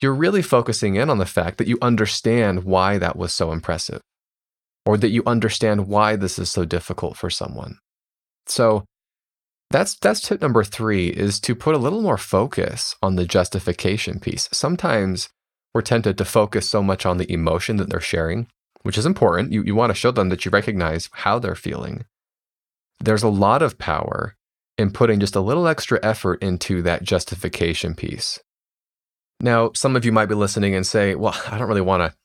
you're 0.00 0.14
really 0.14 0.40
focusing 0.40 0.96
in 0.96 1.10
on 1.10 1.18
the 1.18 1.26
fact 1.26 1.58
that 1.58 1.66
you 1.66 1.76
understand 1.82 2.64
why 2.64 2.96
that 2.96 3.14
was 3.14 3.34
so 3.34 3.52
impressive 3.52 4.00
or 4.86 4.96
that 4.96 5.10
you 5.10 5.22
understand 5.26 5.86
why 5.86 6.16
this 6.16 6.38
is 6.38 6.50
so 6.50 6.64
difficult 6.64 7.18
for 7.18 7.28
someone. 7.28 7.76
So 8.46 8.86
that's 9.70 9.96
that's 9.96 10.22
tip 10.22 10.40
number 10.40 10.64
3 10.64 11.08
is 11.08 11.40
to 11.40 11.54
put 11.54 11.74
a 11.74 11.78
little 11.78 12.00
more 12.00 12.16
focus 12.16 12.96
on 13.02 13.16
the 13.16 13.26
justification 13.26 14.18
piece. 14.18 14.48
Sometimes 14.50 15.28
we're 15.74 15.82
tempted 15.82 16.16
to 16.16 16.24
focus 16.24 16.68
so 16.70 16.82
much 16.82 17.04
on 17.04 17.18
the 17.18 17.30
emotion 17.30 17.76
that 17.76 17.90
they're 17.90 18.00
sharing, 18.00 18.46
which 18.80 18.96
is 18.96 19.04
important. 19.04 19.52
You 19.52 19.62
you 19.62 19.74
want 19.74 19.90
to 19.90 19.94
show 19.94 20.10
them 20.10 20.30
that 20.30 20.46
you 20.46 20.50
recognize 20.50 21.10
how 21.12 21.38
they're 21.38 21.54
feeling. 21.54 22.06
There's 22.98 23.22
a 23.22 23.28
lot 23.28 23.60
of 23.60 23.78
power 23.78 24.36
in 24.80 24.90
putting 24.90 25.20
just 25.20 25.36
a 25.36 25.40
little 25.40 25.68
extra 25.68 26.00
effort 26.02 26.42
into 26.42 26.80
that 26.80 27.02
justification 27.02 27.94
piece. 27.94 28.40
Now, 29.38 29.72
some 29.74 29.94
of 29.94 30.06
you 30.06 30.10
might 30.10 30.30
be 30.30 30.34
listening 30.34 30.74
and 30.74 30.86
say, 30.86 31.14
well, 31.14 31.38
I 31.50 31.58
don't 31.58 31.68
really 31.68 31.80
want 31.80 32.10
to 32.10 32.16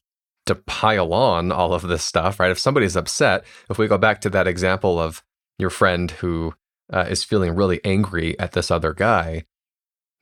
to 0.48 0.54
pile 0.54 1.12
on 1.12 1.52
all 1.52 1.74
of 1.74 1.82
this 1.82 2.04
stuff, 2.04 2.40
right? 2.40 2.52
If 2.52 2.60
somebody's 2.60 2.96
upset, 2.96 3.44
if 3.68 3.80
we 3.80 3.88
go 3.88 3.98
back 3.98 4.22
to 4.22 4.30
that 4.30 4.46
example 4.46 5.00
of 5.00 5.24
your 5.58 5.72
friend 5.72 6.12
who 6.12 6.54
uh, 6.94 7.08
is 7.10 7.24
feeling 7.24 7.56
really 7.56 7.84
angry 7.84 8.40
at 8.40 8.52
this 8.52 8.70
other 8.70 8.94
guy, 8.94 9.46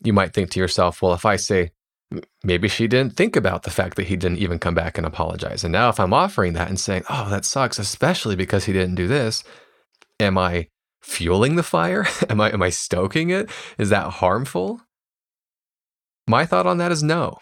you 0.02 0.14
might 0.14 0.34
think 0.34 0.50
to 0.52 0.62
yourself, 0.62 1.02
well, 1.02 1.14
if 1.14 1.26
I 1.26 1.36
say, 1.36 1.72
maybe 2.42 2.70
she 2.70 2.88
didn't 2.88 3.18
think 3.18 3.36
about 3.36 3.64
the 3.64 3.70
fact 3.70 3.98
that 3.98 4.08
he 4.08 4.16
didn't 4.16 4.38
even 4.38 4.60
come 4.60 4.74
back 4.74 4.98
and 4.98 5.06
apologize. 5.06 5.66
And 5.66 5.74
now, 5.74 5.90
if 5.90 6.00
I'm 6.00 6.14
offering 6.14 6.54
that 6.54 6.70
and 6.70 6.80
saying, 6.80 7.04
oh, 7.10 7.30
that 7.30 7.44
sucks, 7.44 7.78
especially 7.78 8.38
because 8.38 8.64
he 8.64 8.72
didn't 8.72 8.96
do 8.96 9.10
this, 9.10 9.44
am 10.22 10.38
I 10.38 10.70
fueling 11.04 11.56
the 11.56 11.64
fire? 11.64 12.08
am 12.30 12.42
I 12.42 12.52
am 12.52 12.64
I 12.64 12.70
stoking 12.70 13.30
it? 13.30 13.50
Is 13.78 13.90
that 13.90 14.14
harmful? 14.14 14.82
My 16.28 16.46
thought 16.46 16.66
on 16.66 16.78
that 16.78 16.92
is 16.92 17.04
no. 17.04 17.38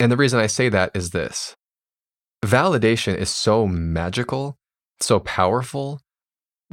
And 0.00 0.10
the 0.10 0.16
reason 0.16 0.40
I 0.40 0.46
say 0.46 0.68
that 0.68 0.90
is 0.94 1.10
this 1.10 1.54
validation 2.44 3.16
is 3.16 3.30
so 3.30 3.66
magical, 3.66 4.58
so 5.00 5.20
powerful, 5.20 6.00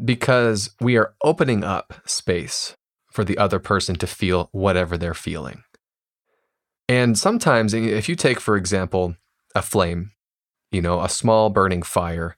because 0.04 0.70
we 0.80 0.98
are 0.98 1.14
opening 1.24 1.64
up 1.64 1.94
space 2.06 2.76
for 3.12 3.24
the 3.24 3.38
other 3.38 3.60
person 3.60 3.96
to 3.96 4.08
feel 4.08 4.50
whatever 4.52 4.98
they're 4.98 5.14
feeling. 5.14 5.64
And 6.88 7.18
sometimes, 7.18 7.74
if 7.74 8.08
you 8.08 8.16
take, 8.16 8.40
for 8.40 8.56
example, 8.58 9.16
a 9.56 9.62
flame, 9.62 10.12
you 10.72 10.82
know, 10.82 11.02
a 11.02 11.10
small 11.10 11.50
burning 11.50 11.82
fire, 11.82 12.38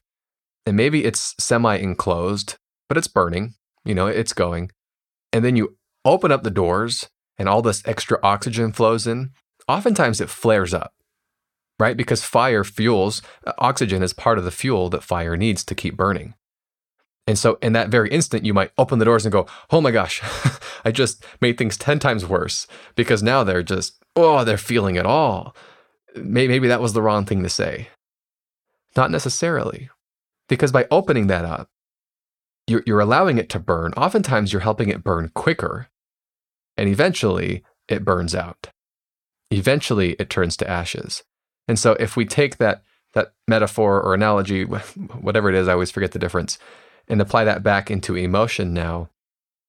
and 0.64 0.76
maybe 0.76 1.04
it's 1.04 1.34
semi 1.38 1.76
enclosed, 1.76 2.56
but 2.88 2.96
it's 2.96 3.08
burning, 3.08 3.54
you 3.84 3.94
know, 3.94 4.06
it's 4.06 4.32
going. 4.32 4.70
And 5.32 5.44
then 5.44 5.56
you 5.56 5.76
open 6.04 6.32
up 6.32 6.42
the 6.42 6.50
doors 6.50 7.08
and 7.38 7.48
all 7.48 7.62
this 7.62 7.82
extra 7.86 8.18
oxygen 8.22 8.72
flows 8.72 9.06
in, 9.06 9.30
oftentimes 9.68 10.20
it 10.20 10.28
flares 10.28 10.74
up, 10.74 10.92
right? 11.78 11.96
Because 11.96 12.24
fire 12.24 12.64
fuels, 12.64 13.22
uh, 13.46 13.52
oxygen 13.58 14.02
is 14.02 14.12
part 14.12 14.38
of 14.38 14.44
the 14.44 14.50
fuel 14.50 14.88
that 14.90 15.04
fire 15.04 15.36
needs 15.36 15.64
to 15.64 15.74
keep 15.74 15.96
burning. 15.96 16.34
And 17.26 17.38
so, 17.38 17.58
in 17.60 17.74
that 17.74 17.90
very 17.90 18.08
instant, 18.08 18.46
you 18.46 18.54
might 18.54 18.72
open 18.78 18.98
the 18.98 19.04
doors 19.04 19.26
and 19.26 19.32
go, 19.32 19.46
Oh 19.70 19.82
my 19.82 19.90
gosh, 19.90 20.22
I 20.84 20.90
just 20.90 21.24
made 21.42 21.58
things 21.58 21.76
10 21.76 21.98
times 21.98 22.24
worse 22.24 22.66
because 22.96 23.22
now 23.22 23.44
they're 23.44 23.62
just, 23.62 24.02
oh, 24.16 24.44
they're 24.44 24.56
feeling 24.56 24.96
it 24.96 25.04
all. 25.04 25.54
Maybe 26.16 26.66
that 26.68 26.80
was 26.80 26.94
the 26.94 27.02
wrong 27.02 27.26
thing 27.26 27.42
to 27.42 27.50
say. 27.50 27.88
Not 28.96 29.10
necessarily. 29.10 29.90
Because 30.48 30.72
by 30.72 30.86
opening 30.90 31.26
that 31.26 31.44
up, 31.44 31.68
you're, 32.68 32.82
you're 32.86 33.00
allowing 33.00 33.38
it 33.38 33.48
to 33.50 33.58
burn. 33.58 33.92
Oftentimes, 33.94 34.52
you're 34.52 34.62
helping 34.62 34.88
it 34.88 35.04
burn 35.04 35.30
quicker 35.34 35.88
and 36.78 36.88
eventually 36.88 37.64
it 37.88 38.04
burns 38.04 38.34
out. 38.34 38.68
Eventually 39.50 40.12
it 40.12 40.30
turns 40.30 40.56
to 40.56 40.70
ashes. 40.70 41.24
And 41.66 41.78
so 41.78 41.92
if 41.94 42.16
we 42.16 42.24
take 42.24 42.56
that 42.58 42.82
that 43.14 43.32
metaphor 43.48 44.00
or 44.00 44.14
analogy, 44.14 44.64
whatever 45.20 45.48
it 45.48 45.54
is, 45.54 45.66
I 45.66 45.72
always 45.72 45.90
forget 45.90 46.12
the 46.12 46.18
difference, 46.18 46.58
and 47.08 47.20
apply 47.20 47.44
that 47.44 47.62
back 47.62 47.90
into 47.90 48.14
emotion 48.14 48.72
now, 48.72 49.08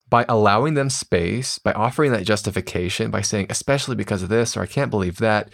by 0.09 0.25
allowing 0.27 0.73
them 0.73 0.89
space, 0.89 1.57
by 1.57 1.71
offering 1.71 2.11
that 2.11 2.25
justification, 2.25 3.11
by 3.11 3.21
saying, 3.21 3.47
especially 3.49 3.95
because 3.95 4.21
of 4.21 4.29
this, 4.29 4.57
or 4.57 4.61
I 4.61 4.65
can't 4.65 4.91
believe 4.91 5.17
that, 5.17 5.49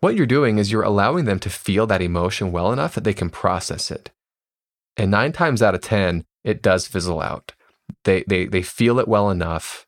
what 0.00 0.14
you're 0.14 0.26
doing 0.26 0.58
is 0.58 0.72
you're 0.72 0.82
allowing 0.82 1.26
them 1.26 1.38
to 1.40 1.50
feel 1.50 1.86
that 1.86 2.02
emotion 2.02 2.52
well 2.52 2.72
enough 2.72 2.94
that 2.94 3.04
they 3.04 3.14
can 3.14 3.28
process 3.28 3.90
it. 3.90 4.10
And 4.96 5.10
nine 5.10 5.32
times 5.32 5.62
out 5.62 5.74
of 5.74 5.82
10, 5.82 6.24
it 6.44 6.62
does 6.62 6.86
fizzle 6.86 7.20
out. 7.20 7.52
They, 8.04 8.24
they, 8.26 8.46
they 8.46 8.62
feel 8.62 8.98
it 8.98 9.08
well 9.08 9.30
enough 9.30 9.86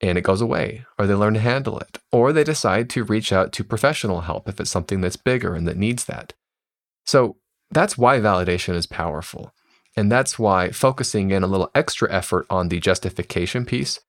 and 0.00 0.18
it 0.18 0.24
goes 0.24 0.42
away, 0.42 0.84
or 0.98 1.06
they 1.06 1.14
learn 1.14 1.34
to 1.34 1.40
handle 1.40 1.78
it, 1.78 1.98
or 2.12 2.32
they 2.32 2.44
decide 2.44 2.90
to 2.90 3.04
reach 3.04 3.32
out 3.32 3.50
to 3.52 3.64
professional 3.64 4.22
help 4.22 4.48
if 4.48 4.60
it's 4.60 4.70
something 4.70 5.00
that's 5.00 5.16
bigger 5.16 5.54
and 5.54 5.66
that 5.66 5.78
needs 5.78 6.04
that. 6.04 6.34
So 7.06 7.38
that's 7.70 7.96
why 7.96 8.20
validation 8.20 8.74
is 8.74 8.86
powerful. 8.86 9.54
And 9.96 10.12
that's 10.12 10.38
why 10.38 10.70
focusing 10.70 11.30
in 11.30 11.42
a 11.42 11.46
little 11.46 11.70
extra 11.74 12.12
effort 12.12 12.46
on 12.50 12.68
the 12.68 12.78
justification 12.78 13.64
piece 13.64 14.00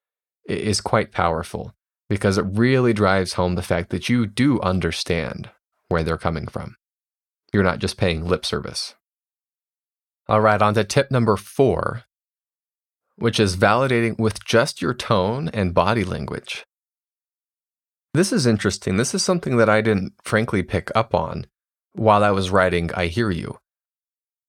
is 0.45 0.81
quite 0.81 1.13
powerful 1.13 1.73
because 2.09 2.37
it 2.37 2.45
really 2.51 2.93
drives 2.93 3.33
home 3.33 3.55
the 3.55 3.61
fact 3.61 3.89
that 3.89 4.09
you 4.09 4.25
do 4.25 4.59
understand 4.61 5.49
where 5.87 6.03
they're 6.03 6.17
coming 6.17 6.47
from. 6.47 6.75
You're 7.53 7.63
not 7.63 7.79
just 7.79 7.97
paying 7.97 8.25
lip 8.25 8.45
service. 8.45 8.95
All 10.29 10.41
right, 10.41 10.61
on 10.61 10.73
to 10.73 10.83
tip 10.83 11.09
number 11.11 11.37
four 11.37 12.03
which 13.17 13.39
is 13.39 13.57
validating 13.57 14.17
with 14.19 14.43
just 14.45 14.81
your 14.81 14.93
tone 14.93 15.49
and 15.49 15.73
body 15.73 16.03
language. 16.03 16.65
This 18.13 18.31
is 18.31 18.45
interesting. 18.45 18.97
This 18.97 19.13
is 19.13 19.23
something 19.23 19.57
that 19.57 19.69
I 19.69 19.81
didn't 19.81 20.13
frankly 20.23 20.63
pick 20.63 20.91
up 20.95 21.13
on 21.13 21.45
while 21.93 22.23
I 22.23 22.31
was 22.31 22.51
writing 22.51 22.91
I 22.93 23.07
Hear 23.07 23.31
You, 23.31 23.57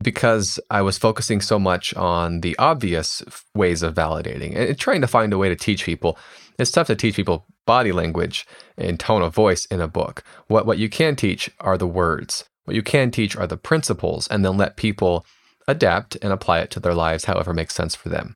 because 0.02 0.60
I 0.70 0.82
was 0.82 0.98
focusing 0.98 1.40
so 1.40 1.58
much 1.58 1.94
on 1.94 2.42
the 2.42 2.56
obvious 2.58 3.22
ways 3.54 3.82
of 3.82 3.94
validating 3.94 4.54
and 4.54 4.78
trying 4.78 5.00
to 5.00 5.06
find 5.06 5.32
a 5.32 5.38
way 5.38 5.48
to 5.48 5.56
teach 5.56 5.84
people 5.84 6.18
It's 6.58 6.70
tough 6.70 6.88
to 6.88 6.96
teach 6.96 7.16
people 7.16 7.46
body 7.66 7.92
language 7.92 8.46
and 8.76 8.98
tone 8.98 9.22
of 9.22 9.34
voice 9.34 9.64
in 9.66 9.80
a 9.80 9.88
book. 9.88 10.24
What, 10.48 10.66
what 10.66 10.78
you 10.78 10.88
can 10.88 11.16
teach 11.16 11.50
are 11.60 11.78
the 11.78 11.86
words. 11.86 12.44
What 12.64 12.74
you 12.74 12.82
can 12.82 13.10
teach 13.10 13.36
are 13.36 13.46
the 13.46 13.56
principles, 13.56 14.28
and 14.28 14.44
then 14.44 14.58
let 14.58 14.76
people 14.76 15.24
adapt 15.68 16.16
and 16.22 16.32
apply 16.32 16.60
it 16.60 16.70
to 16.72 16.80
their 16.80 16.94
lives 16.94 17.26
however 17.26 17.54
makes 17.54 17.74
sense 17.74 17.94
for 17.94 18.08
them. 18.08 18.34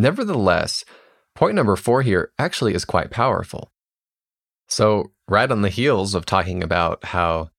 Nevertheless, 0.00 0.84
point 1.36 1.54
number 1.54 1.76
four 1.76 2.02
here 2.02 2.32
actually 2.38 2.74
is 2.74 2.84
quite 2.84 3.10
powerful. 3.10 3.70
So, 4.66 5.12
right 5.28 5.50
on 5.50 5.62
the 5.62 5.68
heels 5.68 6.14
of 6.14 6.26
talking 6.26 6.62
about 6.62 7.04
how 7.04 7.50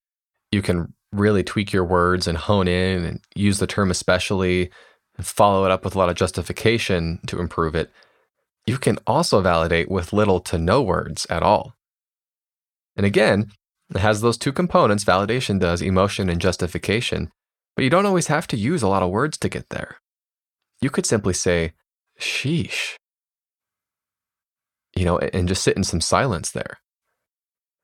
you 0.52 0.62
can 0.62 0.94
really 1.12 1.44
tweak 1.44 1.72
your 1.72 1.84
words 1.84 2.28
and 2.28 2.38
hone 2.38 2.68
in 2.68 3.04
and 3.04 3.22
use 3.36 3.60
the 3.60 3.68
term 3.68 3.90
especially 3.90 4.70
and 5.18 5.26
follow 5.26 5.66
it 5.66 5.72
up 5.72 5.84
with 5.84 5.96
a 5.96 5.98
lot 5.98 6.10
of 6.10 6.16
justification 6.16 7.20
to 7.28 7.40
improve 7.40 7.76
it, 7.76 7.92
you 8.66 8.78
can 8.78 8.98
also 9.08 9.42
validate 9.42 9.90
with 9.90 10.14
little 10.14 10.40
to 10.40 10.58
no 10.58 10.82
words 10.82 11.26
at 11.30 11.44
all. 11.44 11.76
And 12.96 13.06
again, 13.06 13.52
it 13.90 13.98
has 13.98 14.22
those 14.22 14.38
two 14.38 14.52
components 14.52 15.04
validation 15.04 15.60
does, 15.60 15.82
emotion 15.82 16.30
and 16.30 16.40
justification, 16.40 17.32
but 17.80 17.86
you 17.86 17.90
don't 17.90 18.06
always 18.06 18.28
have 18.28 18.46
to 18.46 18.58
use 18.58 18.84
a 18.84 18.90
lot 18.90 19.02
of 19.02 19.10
words 19.10 19.38
to 19.38 19.48
get 19.48 19.70
there. 19.70 19.96
You 20.82 20.90
could 20.90 21.06
simply 21.06 21.34
say, 21.34 21.72
sheesh, 22.20 22.96
you 24.98 25.06
know, 25.06 25.18
and 25.18 25.48
just 25.48 25.64
sit 25.64 25.78
in 25.78 25.86
some 25.86 26.02
silence 26.02 26.52
there. 26.52 26.80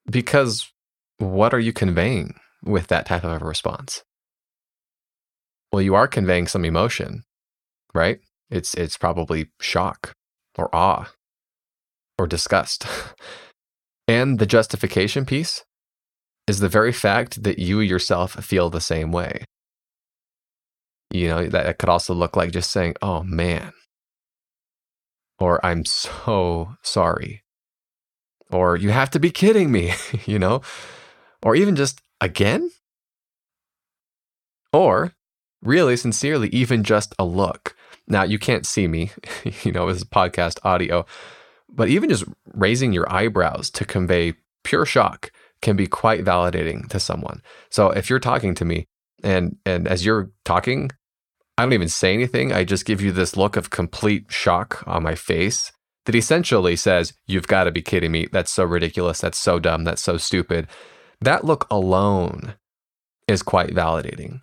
Because 0.05 0.69
what 1.17 1.53
are 1.53 1.61
you 1.61 1.71
conveying 1.71 2.33
with 2.61 2.87
that 2.87 3.05
type 3.05 3.23
of 3.23 3.41
a 3.41 3.45
response? 3.45 4.03
Well, 5.71 5.81
you 5.81 5.95
are 5.95 6.09
conveying 6.09 6.47
some 6.47 6.65
emotion, 6.65 7.23
right? 7.93 8.19
It's 8.49 8.73
it's 8.73 8.97
probably 8.97 9.47
shock 9.61 10.11
or 10.57 10.75
awe 10.75 11.09
or 12.19 12.27
disgust. 12.27 12.85
and 14.09 14.39
the 14.39 14.45
justification 14.45 15.25
piece 15.25 15.63
is 16.49 16.59
the 16.59 16.67
very 16.67 16.91
fact 16.91 17.43
that 17.43 17.59
you 17.59 17.79
yourself 17.79 18.33
feel 18.43 18.69
the 18.69 18.81
same 18.81 19.13
way. 19.13 19.45
You 21.15 21.27
know, 21.29 21.47
that 21.47 21.77
could 21.79 21.89
also 21.89 22.13
look 22.13 22.35
like 22.35 22.51
just 22.51 22.71
saying, 22.71 22.95
oh 23.01 23.23
man, 23.23 23.73
or 25.39 25.65
I'm 25.65 25.85
so 25.85 26.75
sorry, 26.81 27.43
or 28.51 28.75
you 28.75 28.89
have 28.89 29.09
to 29.11 29.19
be 29.19 29.31
kidding 29.31 29.71
me, 29.71 29.93
you 30.25 30.39
know, 30.39 30.61
or 31.41 31.55
even 31.55 31.75
just 31.75 32.01
again, 32.21 32.69
or 34.73 35.13
really 35.61 35.97
sincerely, 35.97 36.49
even 36.49 36.83
just 36.83 37.15
a 37.17 37.25
look. 37.25 37.75
Now, 38.07 38.23
you 38.23 38.37
can't 38.37 38.65
see 38.65 38.87
me, 38.87 39.11
you 39.63 39.71
know, 39.71 39.87
as 39.87 40.03
podcast 40.03 40.59
audio, 40.63 41.05
but 41.69 41.89
even 41.89 42.09
just 42.09 42.25
raising 42.53 42.93
your 42.93 43.11
eyebrows 43.11 43.69
to 43.71 43.85
convey 43.85 44.35
pure 44.63 44.85
shock 44.85 45.31
can 45.61 45.75
be 45.75 45.87
quite 45.87 46.23
validating 46.23 46.87
to 46.89 46.99
someone. 46.99 47.41
So 47.69 47.89
if 47.89 48.09
you're 48.09 48.19
talking 48.19 48.53
to 48.55 48.65
me 48.65 48.87
and 49.23 49.57
and 49.65 49.87
as 49.87 50.05
you're 50.05 50.31
talking, 50.43 50.91
I 51.57 51.63
don't 51.63 51.73
even 51.73 51.89
say 51.89 52.13
anything. 52.13 52.51
I 52.51 52.63
just 52.63 52.85
give 52.85 53.01
you 53.01 53.11
this 53.11 53.37
look 53.37 53.55
of 53.55 53.69
complete 53.69 54.25
shock 54.29 54.83
on 54.85 55.03
my 55.03 55.15
face 55.15 55.71
that 56.05 56.15
essentially 56.15 56.75
says, 56.75 57.13
You've 57.27 57.47
got 57.47 57.63
to 57.63 57.71
be 57.71 57.81
kidding 57.81 58.11
me. 58.11 58.27
That's 58.31 58.51
so 58.51 58.63
ridiculous. 58.63 59.21
That's 59.21 59.37
so 59.37 59.59
dumb. 59.59 59.83
That's 59.83 60.03
so 60.03 60.17
stupid. 60.17 60.67
That 61.21 61.45
look 61.45 61.65
alone 61.71 62.55
is 63.27 63.41
quite 63.41 63.69
validating. 63.69 64.41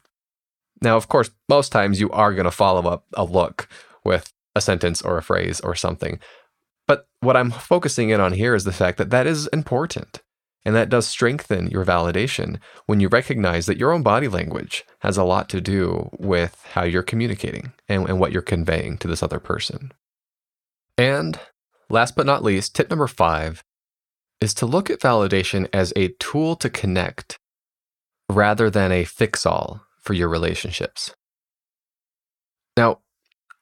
Now, 0.81 0.97
of 0.97 1.09
course, 1.09 1.31
most 1.49 1.71
times 1.71 2.01
you 2.01 2.11
are 2.11 2.33
going 2.33 2.45
to 2.45 2.51
follow 2.51 2.91
up 2.91 3.05
a 3.15 3.25
look 3.25 3.69
with 4.05 4.33
a 4.57 4.61
sentence 4.61 5.03
or 5.03 5.17
a 5.17 5.23
phrase 5.23 5.61
or 5.61 5.75
something. 5.75 6.19
But 6.89 7.07
what 7.21 7.37
I'm 7.37 7.51
focusing 7.51 8.11
in 8.11 8.21
on 8.21 8.33
here 8.33 8.55
is 8.55 8.65
the 8.65 8.73
fact 8.73 8.99
that 8.99 9.11
that 9.11 9.27
is 9.27 9.47
important. 9.49 10.22
And 10.65 10.77
that 10.77 10.89
does 10.89 11.09
strengthen 11.09 11.69
your 11.69 11.85
validation 11.85 12.59
when 12.87 13.01
you 13.01 13.09
recognize 13.09 13.67
that 13.67 13.79
your 13.79 13.93
own 13.93 14.03
body 14.03 14.29
language 14.29 14.85
has 15.01 15.17
a 15.17 15.25
lot 15.25 15.49
to 15.49 15.61
do 15.61 16.09
with 16.19 16.65
how 16.73 16.85
you're 16.85 17.03
communicating 17.03 17.73
and, 17.89 18.09
and, 18.09 18.21
what 18.21 18.31
you're 18.31 18.43
conveying 18.43 18.97
to 18.99 19.09
this 19.09 19.23
other 19.23 19.41
person. 19.41 19.93
And 20.97 21.41
last 21.91 22.15
but 22.15 22.27
not 22.27 22.45
least, 22.45 22.77
tip 22.77 22.91
number 22.91 23.09
five 23.09 23.65
is 24.41 24.55
to 24.55 24.67
look 24.67 24.89
at 24.89 25.01
validation 25.01 25.69
as 25.73 25.93
a 25.97 26.09
tool 26.21 26.55
to 26.57 26.71
connect 26.71 27.39
rather 28.31 28.71
than 28.71 28.93
a 28.93 29.05
fix 29.05 29.45
all 29.45 29.83
for 30.01 30.15
your 30.15 30.29
relationships. 30.29 31.15
Now, 32.77 33.01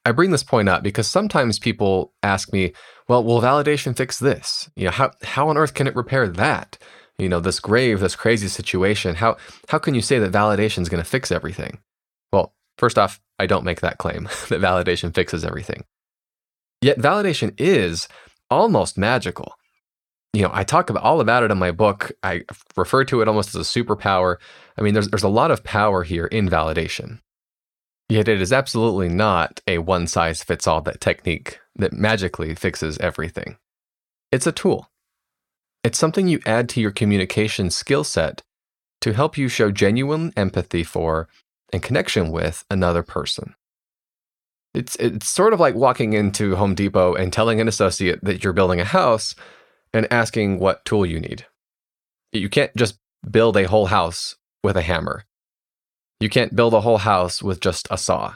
I 0.04 0.12
bring 0.12 0.30
this 0.30 0.42
point 0.42 0.68
up 0.68 0.82
because 0.82 1.08
sometimes 1.08 1.58
people 1.58 2.12
ask 2.22 2.52
me, 2.52 2.72
well, 3.08 3.22
will 3.22 3.40
validation 3.40 3.96
fix 3.96 4.18
this? 4.18 4.70
You 4.76 4.86
know, 4.86 4.90
how, 4.90 5.10
how 5.22 5.48
on 5.48 5.58
earth 5.58 5.74
can 5.74 5.86
it 5.86 5.96
repair 5.96 6.26
that? 6.26 6.78
You 7.18 7.28
know, 7.28 7.40
this 7.40 7.60
grave, 7.60 8.00
this 8.00 8.16
crazy 8.16 8.48
situation. 8.48 9.16
How, 9.16 9.36
how 9.68 9.78
can 9.78 9.94
you 9.94 10.00
say 10.00 10.18
that 10.18 10.32
validation 10.32 10.80
is 10.80 10.88
going 10.88 11.02
to 11.02 11.08
fix 11.08 11.30
everything? 11.30 11.78
Well, 12.32 12.54
first 12.78 12.98
off, 12.98 13.20
I 13.38 13.46
don't 13.46 13.64
make 13.64 13.80
that 13.82 13.98
claim 13.98 14.24
that 14.48 14.60
validation 14.60 15.14
fixes 15.14 15.44
everything. 15.44 15.84
Yet 16.80 16.98
validation 16.98 17.52
is 17.58 18.08
almost 18.50 18.96
magical. 18.96 19.54
You 20.32 20.42
know, 20.42 20.50
I 20.52 20.64
talk 20.64 20.88
about 20.88 21.02
all 21.02 21.20
about 21.20 21.42
it 21.42 21.50
in 21.50 21.58
my 21.58 21.72
book. 21.72 22.12
I 22.22 22.44
refer 22.76 23.04
to 23.04 23.20
it 23.20 23.28
almost 23.28 23.54
as 23.54 23.66
a 23.76 23.84
superpower. 23.84 24.36
I 24.78 24.82
mean, 24.82 24.94
there's 24.94 25.08
there's 25.08 25.24
a 25.24 25.28
lot 25.28 25.50
of 25.50 25.64
power 25.64 26.04
here 26.04 26.26
in 26.26 26.48
validation. 26.48 27.18
Yet 28.10 28.26
it 28.26 28.42
is 28.42 28.52
absolutely 28.52 29.08
not 29.08 29.60
a 29.68 29.78
one 29.78 30.08
size 30.08 30.42
fits 30.42 30.66
all 30.66 30.80
that 30.80 31.00
technique 31.00 31.60
that 31.76 31.92
magically 31.92 32.56
fixes 32.56 32.98
everything. 32.98 33.56
It's 34.32 34.48
a 34.48 34.52
tool. 34.52 34.90
It's 35.84 35.96
something 35.96 36.26
you 36.26 36.40
add 36.44 36.68
to 36.70 36.80
your 36.80 36.90
communication 36.90 37.70
skill 37.70 38.02
set 38.02 38.42
to 39.02 39.12
help 39.12 39.38
you 39.38 39.48
show 39.48 39.70
genuine 39.70 40.32
empathy 40.36 40.82
for 40.82 41.28
and 41.72 41.84
connection 41.84 42.32
with 42.32 42.64
another 42.68 43.04
person. 43.04 43.54
It's, 44.74 44.96
it's 44.96 45.28
sort 45.28 45.52
of 45.52 45.60
like 45.60 45.76
walking 45.76 46.12
into 46.12 46.56
Home 46.56 46.74
Depot 46.74 47.14
and 47.14 47.32
telling 47.32 47.60
an 47.60 47.68
associate 47.68 48.24
that 48.24 48.42
you're 48.42 48.52
building 48.52 48.80
a 48.80 48.84
house 48.84 49.36
and 49.94 50.12
asking 50.12 50.58
what 50.58 50.84
tool 50.84 51.06
you 51.06 51.20
need. 51.20 51.46
You 52.32 52.48
can't 52.48 52.74
just 52.74 52.98
build 53.28 53.56
a 53.56 53.68
whole 53.68 53.86
house 53.86 54.34
with 54.64 54.76
a 54.76 54.82
hammer. 54.82 55.26
You 56.20 56.28
can't 56.28 56.54
build 56.54 56.74
a 56.74 56.82
whole 56.82 56.98
house 56.98 57.42
with 57.42 57.60
just 57.60 57.88
a 57.90 57.96
saw, 57.98 58.34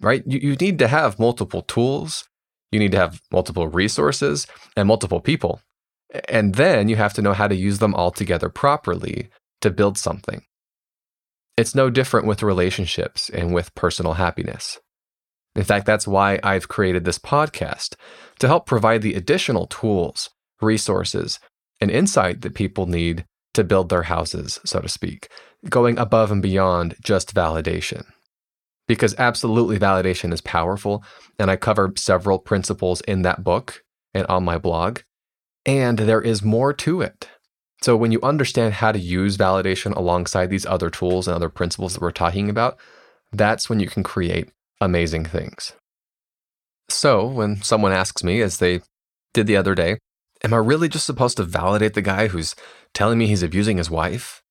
right? 0.00 0.22
You, 0.26 0.38
you 0.40 0.56
need 0.56 0.78
to 0.78 0.88
have 0.88 1.18
multiple 1.18 1.62
tools, 1.62 2.28
you 2.72 2.78
need 2.78 2.92
to 2.92 2.98
have 2.98 3.20
multiple 3.30 3.68
resources 3.68 4.46
and 4.76 4.88
multiple 4.88 5.20
people. 5.20 5.60
And 6.28 6.54
then 6.54 6.88
you 6.88 6.96
have 6.96 7.12
to 7.14 7.22
know 7.22 7.32
how 7.32 7.48
to 7.48 7.54
use 7.54 7.78
them 7.78 7.94
all 7.94 8.10
together 8.10 8.48
properly 8.48 9.28
to 9.60 9.70
build 9.70 9.98
something. 9.98 10.42
It's 11.56 11.74
no 11.74 11.90
different 11.90 12.26
with 12.26 12.42
relationships 12.42 13.28
and 13.28 13.54
with 13.54 13.74
personal 13.74 14.14
happiness. 14.14 14.78
In 15.54 15.62
fact, 15.62 15.86
that's 15.86 16.06
why 16.06 16.40
I've 16.42 16.68
created 16.68 17.04
this 17.04 17.18
podcast 17.18 17.94
to 18.40 18.48
help 18.48 18.66
provide 18.66 19.02
the 19.02 19.14
additional 19.14 19.66
tools, 19.66 20.30
resources, 20.60 21.38
and 21.80 21.90
insight 21.90 22.40
that 22.40 22.54
people 22.54 22.86
need 22.86 23.24
to 23.54 23.64
build 23.64 23.88
their 23.88 24.02
houses, 24.02 24.60
so 24.64 24.80
to 24.80 24.88
speak, 24.88 25.28
going 25.68 25.98
above 25.98 26.30
and 26.30 26.42
beyond 26.42 26.96
just 27.02 27.34
validation. 27.34 28.04
Because 28.86 29.14
absolutely 29.18 29.78
validation 29.78 30.32
is 30.32 30.40
powerful, 30.40 31.02
and 31.38 31.50
I 31.50 31.56
cover 31.56 31.92
several 31.96 32.38
principles 32.38 33.00
in 33.02 33.22
that 33.22 33.42
book 33.42 33.82
and 34.12 34.26
on 34.26 34.44
my 34.44 34.58
blog, 34.58 35.00
and 35.64 35.98
there 35.98 36.20
is 36.20 36.42
more 36.42 36.72
to 36.74 37.00
it. 37.00 37.28
So 37.82 37.96
when 37.96 38.12
you 38.12 38.20
understand 38.22 38.74
how 38.74 38.92
to 38.92 38.98
use 38.98 39.36
validation 39.36 39.94
alongside 39.94 40.50
these 40.50 40.66
other 40.66 40.90
tools 40.90 41.26
and 41.26 41.34
other 41.34 41.48
principles 41.48 41.94
that 41.94 42.02
we're 42.02 42.12
talking 42.12 42.48
about, 42.48 42.78
that's 43.32 43.68
when 43.68 43.80
you 43.80 43.88
can 43.88 44.02
create 44.02 44.50
amazing 44.80 45.24
things. 45.24 45.72
So 46.88 47.26
when 47.26 47.62
someone 47.62 47.92
asks 47.92 48.22
me, 48.22 48.40
as 48.40 48.58
they 48.58 48.80
did 49.32 49.46
the 49.46 49.56
other 49.56 49.74
day, 49.74 49.98
am 50.42 50.54
I 50.54 50.58
really 50.58 50.88
just 50.88 51.06
supposed 51.06 51.36
to 51.38 51.44
validate 51.44 51.94
the 51.94 52.02
guy 52.02 52.28
who's 52.28 52.54
telling 52.94 53.18
me 53.18 53.26
he's 53.26 53.42
abusing 53.42 53.76
his 53.76 53.90
wife? 53.90 54.42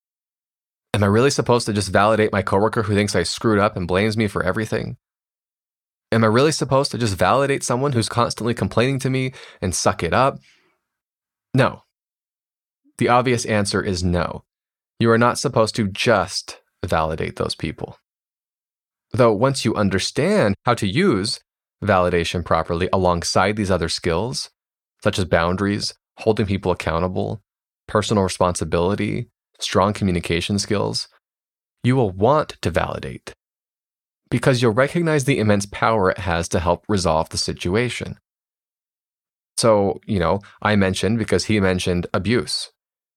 Am 0.94 1.04
I 1.04 1.08
really 1.08 1.32
supposed 1.32 1.66
to 1.66 1.74
just 1.74 1.92
validate 1.92 2.32
my 2.32 2.44
coworker 2.44 2.84
who 2.84 2.94
thinks 2.94 3.16
I 3.16 3.24
screwed 3.24 3.58
up 3.58 3.76
and 3.76 3.88
blames 3.88 4.16
me 4.16 4.28
for 4.28 4.44
everything? 4.44 4.98
Am 6.12 6.24
I 6.24 6.28
really 6.28 6.52
supposed 6.52 6.92
to 6.92 7.00
just 7.00 7.16
validate 7.16 7.64
someone 7.64 7.94
who's 7.94 8.10
constantly 8.10 8.54
complaining 8.54 9.00
to 9.00 9.10
me 9.10 9.34
and 9.62 9.74
suck 9.74 10.04
it 10.04 10.14
up? 10.14 10.38
No. 11.56 11.82
The 13.00 13.10
obvious 13.10 13.46
answer 13.46 13.82
is 13.82 14.04
no. 14.04 14.44
You 15.00 15.10
are 15.10 15.18
not 15.18 15.40
supposed 15.40 15.76
to 15.76 15.88
just 15.88 16.62
validate 16.86 17.38
those 17.38 17.56
people. 17.56 17.98
Though 19.12 19.34
once 19.34 19.66
you 19.66 19.74
understand 19.74 20.54
how 20.66 20.76
to 20.76 20.88
use 20.88 21.40
validation 21.84 22.46
properly 22.46 22.90
alongside 22.94 23.56
these 23.56 23.72
other 23.72 23.90
skills, 23.90 24.52
such 25.04 25.18
as 25.18 25.26
boundaries, 25.26 25.96
holding 26.18 26.46
people 26.46 26.72
accountable, 26.72 27.42
personal 27.94 28.24
responsibility, 28.24 29.30
strong 29.60 29.94
communication 29.94 30.58
skills, 30.58 31.08
you 31.84 31.96
will 31.96 32.10
want 32.10 32.58
to 32.64 32.72
validate 32.72 33.36
because 34.32 34.64
you'll 34.64 34.74
recognize 34.74 35.26
the 35.26 35.38
immense 35.38 35.68
power 35.68 36.10
it 36.10 36.18
has 36.18 36.50
to 36.50 36.60
help 36.60 36.84
resolve 36.90 37.30
the 37.30 37.38
situation. 37.38 38.18
So, 39.58 40.02
you 40.08 40.18
know, 40.18 40.40
I 40.64 40.76
mentioned 40.76 41.20
because 41.20 41.46
he 41.46 41.60
mentioned 41.60 42.08
abuse. 42.16 42.72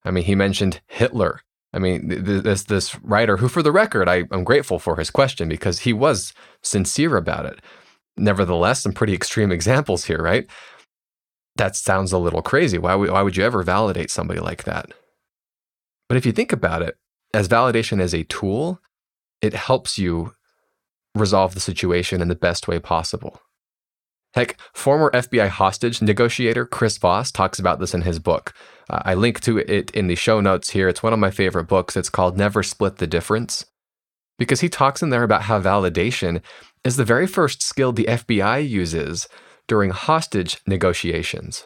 I 0.05 0.11
mean, 0.11 0.25
he 0.25 0.35
mentioned 0.35 0.83
Hitler. 0.89 1.41
I 1.73 1.79
mean, 1.79 2.09
this 2.09 2.65
this 2.65 2.95
writer, 3.01 3.39
who, 3.39 3.49
for 3.49 3.63
the 3.63 3.73
record, 3.73 4.11
I, 4.11 4.25
I'm 4.31 4.45
grateful 4.45 4.79
for 4.79 4.97
his 4.97 5.11
question 5.11 5.49
because 5.49 5.81
he 5.81 5.95
was 5.95 6.35
sincere 6.63 7.17
about 7.17 7.47
it. 7.47 7.61
Nevertheless, 8.19 8.83
some 8.83 8.93
pretty 8.93 9.15
extreme 9.15 9.51
examples 9.53 10.05
here, 10.05 10.23
right? 10.23 10.47
That 11.57 11.77
sounds 11.77 12.13
a 12.13 12.19
little 12.19 12.43
crazy. 12.43 12.79
Why 12.79 12.95
would, 12.95 13.11
why 13.11 13.23
would 13.23 13.37
you 13.37 13.45
ever 13.45 13.63
validate 13.63 14.11
somebody 14.11 14.41
like 14.41 14.65
that? 14.65 14.91
But 16.09 16.17
if 16.17 16.27
you 16.27 16.33
think 16.33 16.53
about 16.53 16.83
it, 16.83 16.97
as 17.35 17.49
validation 17.49 18.01
as 18.01 18.15
a 18.15 18.25
tool, 18.25 18.81
it 19.43 19.55
helps 19.55 19.99
you 19.99 20.33
resolve 21.15 21.55
the 21.55 21.61
situation 21.61 22.21
in 22.21 22.29
the 22.29 22.35
best 22.35 22.69
way 22.69 22.79
possible. 22.79 23.41
Heck, 24.35 24.59
former 24.75 25.11
FBI 25.13 25.49
hostage 25.49 26.03
negotiator 26.03 26.67
Chris 26.67 26.99
Voss 26.99 27.33
talks 27.33 27.59
about 27.59 27.81
this 27.81 27.95
in 27.95 28.03
his 28.03 28.19
book. 28.19 28.53
Uh, 28.91 29.01
I 29.05 29.15
link 29.15 29.41
to 29.41 29.59
it 29.59 29.91
in 29.93 30.09
the 30.09 30.15
show 30.15 30.43
notes 30.43 30.71
here. 30.71 30.89
It's 30.89 31.03
one 31.03 31.15
of 31.15 31.19
my 31.19 31.31
favorite 31.31 31.65
books. 31.65 31.97
It's 31.97 32.11
called 32.11 32.37
Never 32.37 32.63
Split 32.63 32.97
the 32.97 33.07
Difference. 33.07 33.65
Because 34.39 34.61
he 34.61 34.69
talks 34.69 35.03
in 35.03 35.09
there 35.09 35.23
about 35.23 35.43
how 35.43 35.59
validation 35.59 36.43
is 36.85 36.97
the 36.97 37.05
very 37.05 37.27
first 37.27 37.63
skill 37.63 37.93
the 37.93 38.05
FBI 38.05 38.69
uses 38.69 39.27
during 39.69 39.91
hostage 39.91 40.61
negotiations. 40.67 41.65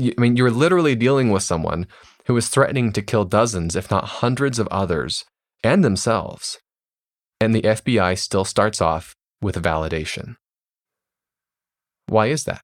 I 0.00 0.14
mean, 0.18 0.36
you're 0.36 0.50
literally 0.50 0.94
dealing 0.94 1.30
with 1.30 1.42
someone 1.42 1.86
who 2.26 2.36
is 2.36 2.48
threatening 2.48 2.92
to 2.92 3.02
kill 3.02 3.24
dozens, 3.24 3.74
if 3.76 3.90
not 3.90 4.04
hundreds 4.04 4.58
of 4.58 4.68
others 4.68 5.24
and 5.62 5.84
themselves. 5.84 6.58
And 7.40 7.54
the 7.54 7.62
FBI 7.62 8.18
still 8.18 8.44
starts 8.44 8.80
off 8.80 9.14
with 9.40 9.62
validation. 9.62 10.36
Why 12.08 12.26
is 12.26 12.44
that? 12.44 12.60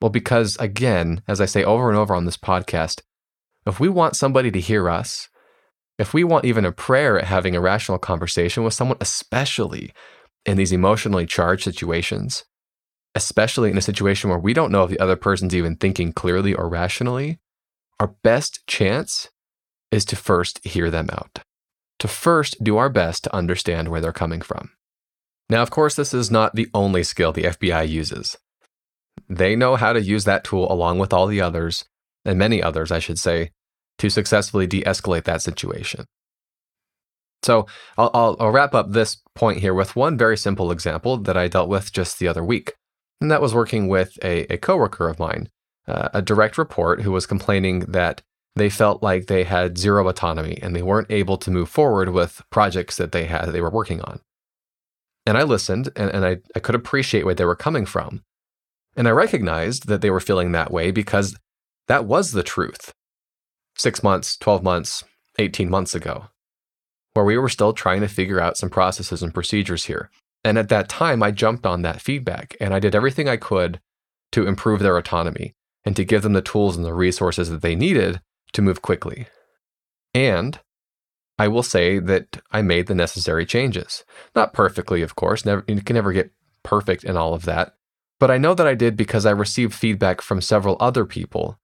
Well, 0.00 0.10
because 0.10 0.56
again, 0.56 1.22
as 1.26 1.40
I 1.40 1.46
say 1.46 1.64
over 1.64 1.88
and 1.88 1.98
over 1.98 2.14
on 2.14 2.26
this 2.26 2.36
podcast, 2.36 3.00
if 3.66 3.80
we 3.80 3.88
want 3.88 4.16
somebody 4.16 4.50
to 4.50 4.60
hear 4.60 4.90
us, 4.90 5.28
if 5.98 6.12
we 6.12 6.24
want 6.24 6.44
even 6.44 6.64
a 6.64 6.72
prayer 6.72 7.18
at 7.18 7.24
having 7.24 7.54
a 7.56 7.60
rational 7.60 7.98
conversation 7.98 8.64
with 8.64 8.74
someone, 8.74 8.98
especially 9.00 9.92
in 10.46 10.56
these 10.56 10.72
emotionally 10.72 11.26
charged 11.26 11.64
situations, 11.64 12.44
especially 13.14 13.70
in 13.70 13.78
a 13.78 13.82
situation 13.82 14.30
where 14.30 14.38
we 14.38 14.52
don't 14.52 14.72
know 14.72 14.84
if 14.84 14.90
the 14.90 14.98
other 14.98 15.16
person's 15.16 15.54
even 15.54 15.76
thinking 15.76 16.12
clearly 16.12 16.54
or 16.54 16.68
rationally, 16.68 17.38
our 18.00 18.14
best 18.22 18.66
chance 18.66 19.30
is 19.90 20.04
to 20.04 20.16
first 20.16 20.64
hear 20.66 20.90
them 20.90 21.08
out, 21.12 21.40
to 21.98 22.08
first 22.08 22.62
do 22.62 22.76
our 22.76 22.88
best 22.88 23.24
to 23.24 23.34
understand 23.34 23.88
where 23.88 24.00
they're 24.00 24.12
coming 24.12 24.40
from. 24.40 24.70
Now, 25.48 25.62
of 25.62 25.70
course, 25.70 25.94
this 25.94 26.12
is 26.12 26.30
not 26.30 26.54
the 26.54 26.68
only 26.74 27.04
skill 27.04 27.32
the 27.32 27.44
FBI 27.44 27.88
uses. 27.88 28.36
They 29.28 29.54
know 29.54 29.76
how 29.76 29.92
to 29.92 30.02
use 30.02 30.24
that 30.24 30.44
tool 30.44 30.70
along 30.70 30.98
with 30.98 31.12
all 31.12 31.26
the 31.26 31.40
others, 31.40 31.84
and 32.24 32.38
many 32.38 32.62
others, 32.62 32.90
I 32.90 32.98
should 32.98 33.18
say, 33.18 33.50
to 33.98 34.10
successfully 34.10 34.66
de 34.66 34.82
escalate 34.82 35.24
that 35.24 35.42
situation. 35.42 36.06
So 37.44 37.66
I'll, 37.98 38.10
I'll, 38.14 38.36
I'll, 38.40 38.50
wrap 38.50 38.74
up 38.74 38.90
this 38.90 39.18
point 39.34 39.58
here 39.58 39.74
with 39.74 39.96
one 39.96 40.16
very 40.16 40.36
simple 40.36 40.70
example 40.72 41.18
that 41.18 41.36
I 41.36 41.48
dealt 41.48 41.68
with 41.68 41.92
just 41.92 42.18
the 42.18 42.26
other 42.26 42.42
week. 42.42 42.74
And 43.20 43.30
that 43.30 43.42
was 43.42 43.54
working 43.54 43.86
with 43.86 44.18
a, 44.22 44.52
a 44.52 44.56
coworker 44.56 45.08
of 45.08 45.18
mine, 45.18 45.50
uh, 45.86 46.08
a 46.14 46.22
direct 46.22 46.56
report 46.56 47.02
who 47.02 47.12
was 47.12 47.26
complaining 47.26 47.80
that 47.80 48.22
they 48.56 48.70
felt 48.70 49.02
like 49.02 49.26
they 49.26 49.44
had 49.44 49.78
zero 49.78 50.08
autonomy 50.08 50.58
and 50.62 50.74
they 50.74 50.82
weren't 50.82 51.10
able 51.10 51.36
to 51.38 51.50
move 51.50 51.68
forward 51.68 52.10
with 52.10 52.40
projects 52.50 52.96
that 52.96 53.12
they 53.12 53.26
had 53.26 53.46
that 53.46 53.52
they 53.52 53.60
were 53.60 53.70
working 53.70 54.00
on. 54.02 54.20
And 55.26 55.36
I 55.36 55.42
listened 55.42 55.90
and, 55.96 56.10
and 56.10 56.24
I, 56.24 56.38
I 56.54 56.60
could 56.60 56.74
appreciate 56.74 57.24
where 57.24 57.34
they 57.34 57.44
were 57.44 57.56
coming 57.56 57.86
from. 57.86 58.22
And 58.96 59.08
I 59.08 59.10
recognized 59.10 59.88
that 59.88 60.00
they 60.00 60.10
were 60.10 60.20
feeling 60.20 60.52
that 60.52 60.70
way 60.70 60.90
because 60.90 61.36
that 61.88 62.04
was 62.04 62.32
the 62.32 62.42
truth 62.42 62.94
six 63.76 64.02
months, 64.02 64.36
12 64.36 64.62
months, 64.62 65.04
18 65.38 65.68
months 65.68 65.94
ago, 65.96 66.26
where 67.14 67.24
we 67.24 67.38
were 67.38 67.48
still 67.48 67.72
trying 67.72 68.00
to 68.00 68.08
figure 68.08 68.40
out 68.40 68.56
some 68.56 68.70
processes 68.70 69.22
and 69.22 69.32
procedures 69.32 69.84
here. 69.86 70.10
And 70.44 70.58
at 70.58 70.68
that 70.68 70.88
time, 70.88 71.22
I 71.22 71.30
jumped 71.30 71.64
on 71.64 71.82
that 71.82 72.02
feedback 72.02 72.56
and 72.60 72.74
I 72.74 72.80
did 72.80 72.94
everything 72.94 73.28
I 73.28 73.36
could 73.36 73.80
to 74.32 74.46
improve 74.46 74.80
their 74.80 74.98
autonomy 74.98 75.54
and 75.84 75.96
to 75.96 76.04
give 76.04 76.22
them 76.22 76.32
the 76.32 76.42
tools 76.42 76.76
and 76.76 76.84
the 76.84 76.92
resources 76.92 77.50
that 77.50 77.62
they 77.62 77.74
needed 77.74 78.20
to 78.52 78.62
move 78.62 78.82
quickly. 78.82 79.26
And 80.12 80.58
I 81.38 81.48
will 81.48 81.62
say 81.62 81.98
that 81.98 82.40
I 82.52 82.62
made 82.62 82.86
the 82.86 82.94
necessary 82.94 83.46
changes. 83.46 84.04
Not 84.34 84.52
perfectly, 84.52 85.02
of 85.02 85.16
course, 85.16 85.44
never, 85.44 85.64
you 85.66 85.80
can 85.80 85.94
never 85.94 86.12
get 86.12 86.32
perfect 86.62 87.04
in 87.04 87.16
all 87.16 87.34
of 87.34 87.44
that. 87.44 87.74
But 88.20 88.30
I 88.30 88.38
know 88.38 88.54
that 88.54 88.66
I 88.66 88.74
did 88.74 88.96
because 88.96 89.26
I 89.26 89.30
received 89.30 89.74
feedback 89.74 90.20
from 90.20 90.40
several 90.40 90.76
other 90.78 91.04
people 91.04 91.58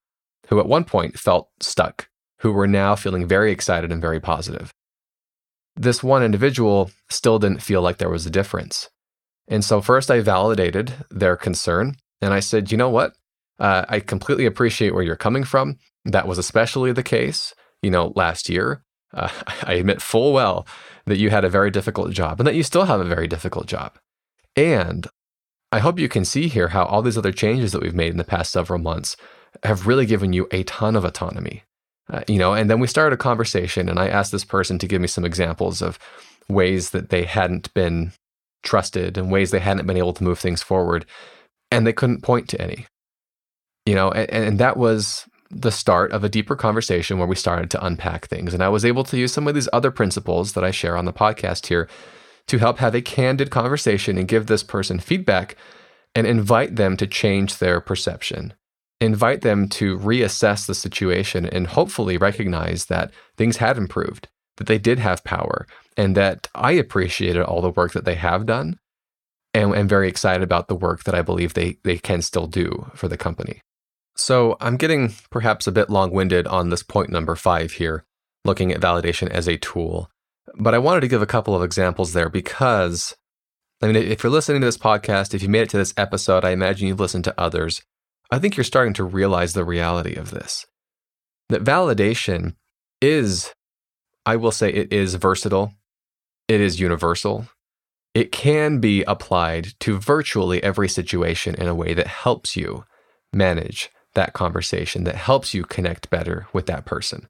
who 0.47 0.59
at 0.59 0.67
one 0.67 0.83
point 0.83 1.17
felt 1.17 1.49
stuck, 1.61 2.09
who 2.39 2.51
were 2.51 2.67
now 2.67 2.95
feeling 2.95 3.27
very 3.27 3.51
excited 3.51 3.91
and 3.91 4.01
very 4.01 4.19
positive. 4.19 4.73
This 5.75 6.03
one 6.03 6.23
individual 6.23 6.91
still 7.09 7.39
didn't 7.39 7.61
feel 7.61 7.81
like 7.81 7.97
there 7.97 8.09
was 8.09 8.25
a 8.25 8.31
difference. 8.31 8.89
And 9.47 9.63
so, 9.63 9.81
first, 9.81 10.11
I 10.11 10.21
validated 10.21 10.93
their 11.09 11.35
concern 11.35 11.95
and 12.21 12.33
I 12.33 12.39
said, 12.39 12.71
you 12.71 12.77
know 12.77 12.89
what? 12.89 13.13
Uh, 13.59 13.85
I 13.89 13.99
completely 13.99 14.45
appreciate 14.45 14.93
where 14.93 15.03
you're 15.03 15.15
coming 15.15 15.43
from. 15.43 15.77
That 16.05 16.27
was 16.27 16.37
especially 16.37 16.91
the 16.91 17.03
case, 17.03 17.53
you 17.81 17.91
know, 17.91 18.13
last 18.15 18.49
year. 18.49 18.83
Uh, 19.13 19.29
I 19.63 19.73
admit 19.73 20.01
full 20.01 20.33
well 20.33 20.67
that 21.05 21.17
you 21.17 21.29
had 21.29 21.43
a 21.43 21.49
very 21.49 21.71
difficult 21.71 22.11
job 22.11 22.39
and 22.39 22.47
that 22.47 22.55
you 22.55 22.63
still 22.63 22.85
have 22.85 22.99
a 22.99 23.05
very 23.05 23.27
difficult 23.27 23.67
job. 23.67 23.97
And 24.55 25.07
I 25.71 25.79
hope 25.79 25.99
you 25.99 26.09
can 26.09 26.25
see 26.25 26.47
here 26.47 26.69
how 26.69 26.85
all 26.85 27.01
these 27.01 27.17
other 27.17 27.31
changes 27.31 27.71
that 27.71 27.81
we've 27.81 27.95
made 27.95 28.11
in 28.11 28.17
the 28.17 28.23
past 28.23 28.51
several 28.51 28.79
months 28.79 29.15
have 29.63 29.87
really 29.87 30.05
given 30.05 30.33
you 30.33 30.47
a 30.51 30.63
ton 30.63 30.95
of 30.95 31.05
autonomy. 31.05 31.63
Uh, 32.09 32.23
you 32.27 32.37
know, 32.37 32.53
and 32.53 32.69
then 32.69 32.79
we 32.79 32.87
started 32.87 33.13
a 33.13 33.17
conversation, 33.17 33.89
and 33.89 33.99
I 33.99 34.07
asked 34.07 34.31
this 34.31 34.45
person 34.45 34.77
to 34.79 34.87
give 34.87 35.01
me 35.01 35.07
some 35.07 35.25
examples 35.25 35.81
of 35.81 35.97
ways 36.49 36.89
that 36.89 37.09
they 37.09 37.23
hadn't 37.23 37.73
been 37.73 38.11
trusted 38.63 39.17
and 39.17 39.31
ways 39.31 39.51
they 39.51 39.59
hadn't 39.59 39.87
been 39.87 39.97
able 39.97 40.13
to 40.13 40.23
move 40.23 40.39
things 40.39 40.61
forward, 40.61 41.05
and 41.69 41.85
they 41.85 41.93
couldn't 41.93 42.21
point 42.21 42.49
to 42.49 42.61
any. 42.61 42.85
You 43.85 43.95
know, 43.95 44.11
and, 44.11 44.29
and 44.29 44.59
that 44.59 44.77
was 44.77 45.25
the 45.49 45.71
start 45.71 46.11
of 46.11 46.23
a 46.23 46.29
deeper 46.29 46.55
conversation 46.55 47.17
where 47.17 47.27
we 47.27 47.35
started 47.35 47.69
to 47.71 47.85
unpack 47.85 48.27
things. 48.27 48.53
And 48.53 48.63
I 48.63 48.69
was 48.69 48.85
able 48.85 49.03
to 49.05 49.17
use 49.17 49.33
some 49.33 49.47
of 49.47 49.53
these 49.53 49.69
other 49.73 49.91
principles 49.91 50.53
that 50.53 50.63
I 50.63 50.71
share 50.71 50.95
on 50.95 51.05
the 51.05 51.13
podcast 51.13 51.67
here 51.67 51.89
to 52.47 52.57
help 52.57 52.79
have 52.79 52.95
a 52.95 53.01
candid 53.01 53.51
conversation 53.51 54.17
and 54.17 54.27
give 54.27 54.47
this 54.47 54.63
person 54.63 54.99
feedback 54.99 55.55
and 56.15 56.25
invite 56.25 56.75
them 56.75 56.97
to 56.97 57.07
change 57.07 57.57
their 57.57 57.81
perception. 57.81 58.53
Invite 59.01 59.41
them 59.41 59.67
to 59.69 59.97
reassess 59.97 60.67
the 60.67 60.75
situation 60.75 61.45
and 61.45 61.67
hopefully 61.67 62.17
recognize 62.17 62.85
that 62.85 63.11
things 63.35 63.57
have 63.57 63.77
improved, 63.77 64.29
that 64.57 64.67
they 64.67 64.77
did 64.77 64.99
have 64.99 65.23
power, 65.23 65.67
and 65.97 66.15
that 66.15 66.47
I 66.55 66.73
appreciated 66.73 67.41
all 67.41 67.61
the 67.61 67.71
work 67.71 67.93
that 67.93 68.05
they 68.05 68.15
have 68.15 68.45
done 68.45 68.77
and 69.53 69.75
am 69.75 69.87
very 69.87 70.07
excited 70.07 70.43
about 70.43 70.67
the 70.67 70.75
work 70.75 71.03
that 71.03 71.15
I 71.15 71.21
believe 71.21 71.53
they, 71.53 71.77
they 71.83 71.97
can 71.97 72.21
still 72.21 72.47
do 72.47 72.91
for 72.95 73.07
the 73.07 73.17
company. 73.17 73.61
So 74.15 74.55
I'm 74.61 74.77
getting 74.77 75.13
perhaps 75.29 75.67
a 75.67 75.71
bit 75.71 75.89
long 75.89 76.11
winded 76.11 76.47
on 76.47 76.69
this 76.69 76.83
point 76.83 77.09
number 77.09 77.35
five 77.35 77.73
here, 77.73 78.05
looking 78.45 78.71
at 78.71 78.79
validation 78.79 79.29
as 79.29 79.47
a 79.47 79.57
tool. 79.57 80.09
But 80.55 80.73
I 80.73 80.79
wanted 80.79 81.01
to 81.01 81.07
give 81.07 81.21
a 81.21 81.27
couple 81.27 81.55
of 81.55 81.63
examples 81.63 82.13
there 82.13 82.29
because, 82.29 83.15
I 83.81 83.87
mean, 83.87 83.95
if 83.95 84.23
you're 84.23 84.31
listening 84.31 84.61
to 84.61 84.67
this 84.67 84.77
podcast, 84.77 85.33
if 85.33 85.41
you 85.41 85.49
made 85.49 85.63
it 85.63 85.69
to 85.71 85.77
this 85.77 85.93
episode, 85.97 86.45
I 86.45 86.51
imagine 86.51 86.87
you've 86.87 86.99
listened 86.99 87.23
to 87.25 87.39
others. 87.39 87.81
I 88.31 88.39
think 88.39 88.55
you're 88.55 88.63
starting 88.63 88.93
to 88.93 89.03
realize 89.03 89.53
the 89.53 89.65
reality 89.65 90.15
of 90.15 90.31
this. 90.31 90.65
That 91.49 91.63
validation 91.63 92.55
is, 93.01 93.53
I 94.25 94.37
will 94.37 94.51
say, 94.51 94.71
it 94.71 94.93
is 94.93 95.15
versatile, 95.15 95.73
it 96.47 96.61
is 96.61 96.79
universal. 96.79 97.47
It 98.13 98.31
can 98.31 98.79
be 98.79 99.03
applied 99.03 99.69
to 99.81 99.97
virtually 99.97 100.61
every 100.63 100.89
situation 100.89 101.55
in 101.55 101.67
a 101.67 101.75
way 101.75 101.93
that 101.93 102.07
helps 102.07 102.57
you 102.57 102.83
manage 103.31 103.89
that 104.13 104.33
conversation 104.33 105.05
that 105.05 105.15
helps 105.15 105.53
you 105.53 105.63
connect 105.63 106.09
better 106.09 106.47
with 106.51 106.65
that 106.65 106.85
person. 106.85 107.29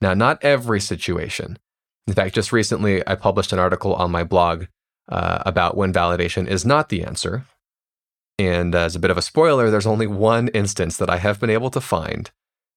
Now, 0.00 0.12
not 0.12 0.44
every 0.44 0.80
situation. 0.80 1.58
In 2.06 2.12
fact, 2.12 2.34
just 2.34 2.52
recently 2.52 3.06
I 3.06 3.14
published 3.14 3.52
an 3.52 3.58
article 3.58 3.94
on 3.94 4.10
my 4.10 4.24
blog 4.24 4.64
uh, 5.08 5.42
about 5.46 5.76
when 5.76 5.92
validation 5.92 6.46
is 6.46 6.66
not 6.66 6.90
the 6.90 7.02
answer. 7.02 7.46
And 8.38 8.74
as 8.74 8.96
a 8.96 8.98
bit 8.98 9.10
of 9.10 9.18
a 9.18 9.22
spoiler, 9.22 9.70
there's 9.70 9.86
only 9.86 10.06
one 10.06 10.48
instance 10.48 10.96
that 10.96 11.10
I 11.10 11.18
have 11.18 11.38
been 11.38 11.50
able 11.50 11.70
to 11.70 11.80
find 11.80 12.30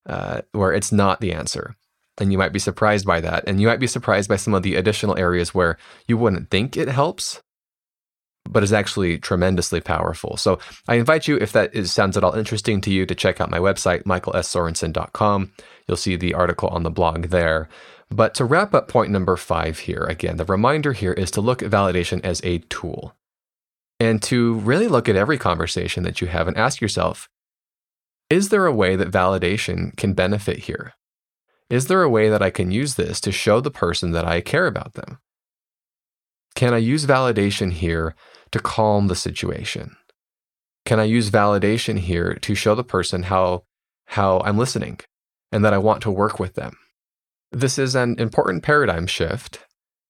uh, 0.06 0.42
where 0.52 0.72
it's 0.72 0.92
not 0.92 1.20
the 1.20 1.32
answer. 1.32 1.76
And 2.20 2.32
you 2.32 2.38
might 2.38 2.52
be 2.52 2.58
surprised 2.58 3.06
by 3.06 3.20
that. 3.20 3.44
And 3.46 3.60
you 3.60 3.66
might 3.66 3.80
be 3.80 3.86
surprised 3.86 4.28
by 4.28 4.36
some 4.36 4.54
of 4.54 4.62
the 4.62 4.74
additional 4.74 5.18
areas 5.18 5.54
where 5.54 5.76
you 6.06 6.16
wouldn't 6.16 6.50
think 6.50 6.76
it 6.76 6.88
helps, 6.88 7.42
but 8.48 8.62
is 8.62 8.72
actually 8.72 9.18
tremendously 9.18 9.80
powerful. 9.80 10.36
So 10.36 10.58
I 10.88 10.96
invite 10.96 11.28
you, 11.28 11.36
if 11.36 11.52
that 11.52 11.74
is, 11.74 11.92
sounds 11.92 12.16
at 12.16 12.24
all 12.24 12.34
interesting 12.34 12.80
to 12.82 12.90
you, 12.90 13.06
to 13.06 13.14
check 13.14 13.40
out 13.40 13.50
my 13.50 13.58
website, 13.58 14.04
michaelssorensen.com. 14.04 15.52
You'll 15.86 15.96
see 15.96 16.16
the 16.16 16.34
article 16.34 16.68
on 16.68 16.82
the 16.82 16.90
blog 16.90 17.26
there. 17.26 17.68
But 18.10 18.34
to 18.36 18.44
wrap 18.44 18.74
up 18.74 18.88
point 18.88 19.10
number 19.10 19.36
five 19.36 19.80
here, 19.80 20.04
again, 20.04 20.38
the 20.38 20.44
reminder 20.44 20.92
here 20.92 21.12
is 21.12 21.30
to 21.32 21.40
look 21.40 21.62
at 21.62 21.70
validation 21.70 22.24
as 22.24 22.40
a 22.42 22.58
tool. 22.58 23.14
And 24.00 24.22
to 24.22 24.54
really 24.54 24.88
look 24.88 25.08
at 25.08 25.16
every 25.16 25.38
conversation 25.38 26.04
that 26.04 26.20
you 26.20 26.28
have 26.28 26.48
and 26.48 26.56
ask 26.56 26.80
yourself 26.80 27.28
is 28.30 28.50
there 28.50 28.66
a 28.66 28.74
way 28.74 28.94
that 28.94 29.10
validation 29.10 29.96
can 29.96 30.12
benefit 30.12 30.58
here? 30.58 30.92
Is 31.70 31.86
there 31.86 32.02
a 32.02 32.10
way 32.10 32.28
that 32.28 32.42
I 32.42 32.50
can 32.50 32.70
use 32.70 32.94
this 32.94 33.22
to 33.22 33.32
show 33.32 33.60
the 33.60 33.70
person 33.70 34.10
that 34.12 34.26
I 34.26 34.42
care 34.42 34.66
about 34.66 34.94
them? 34.94 35.18
Can 36.54 36.74
I 36.74 36.78
use 36.78 37.06
validation 37.06 37.72
here 37.72 38.14
to 38.52 38.58
calm 38.58 39.06
the 39.06 39.14
situation? 39.14 39.96
Can 40.84 41.00
I 41.00 41.04
use 41.04 41.30
validation 41.30 41.98
here 41.98 42.34
to 42.34 42.54
show 42.54 42.74
the 42.74 42.84
person 42.84 43.24
how, 43.24 43.64
how 44.06 44.40
I'm 44.40 44.58
listening 44.58 45.00
and 45.50 45.64
that 45.64 45.74
I 45.74 45.78
want 45.78 46.02
to 46.02 46.10
work 46.10 46.38
with 46.38 46.54
them? 46.54 46.76
This 47.50 47.78
is 47.78 47.94
an 47.94 48.18
important 48.18 48.62
paradigm 48.62 49.06
shift 49.06 49.60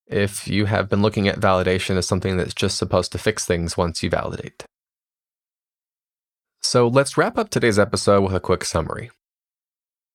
if 0.08 0.48
you 0.48 0.64
have 0.66 0.88
been 0.88 1.02
looking 1.02 1.28
at 1.28 1.40
validation 1.40 1.96
as 1.96 2.06
something 2.06 2.36
that's 2.36 2.54
just 2.54 2.78
supposed 2.78 3.12
to 3.12 3.18
fix 3.18 3.44
things 3.44 3.76
once 3.76 4.02
you 4.02 4.10
validate. 4.10 4.64
So 6.62 6.88
let's 6.88 7.16
wrap 7.16 7.38
up 7.38 7.50
today's 7.50 7.78
episode 7.78 8.22
with 8.22 8.34
a 8.34 8.40
quick 8.40 8.64
summary. 8.64 9.10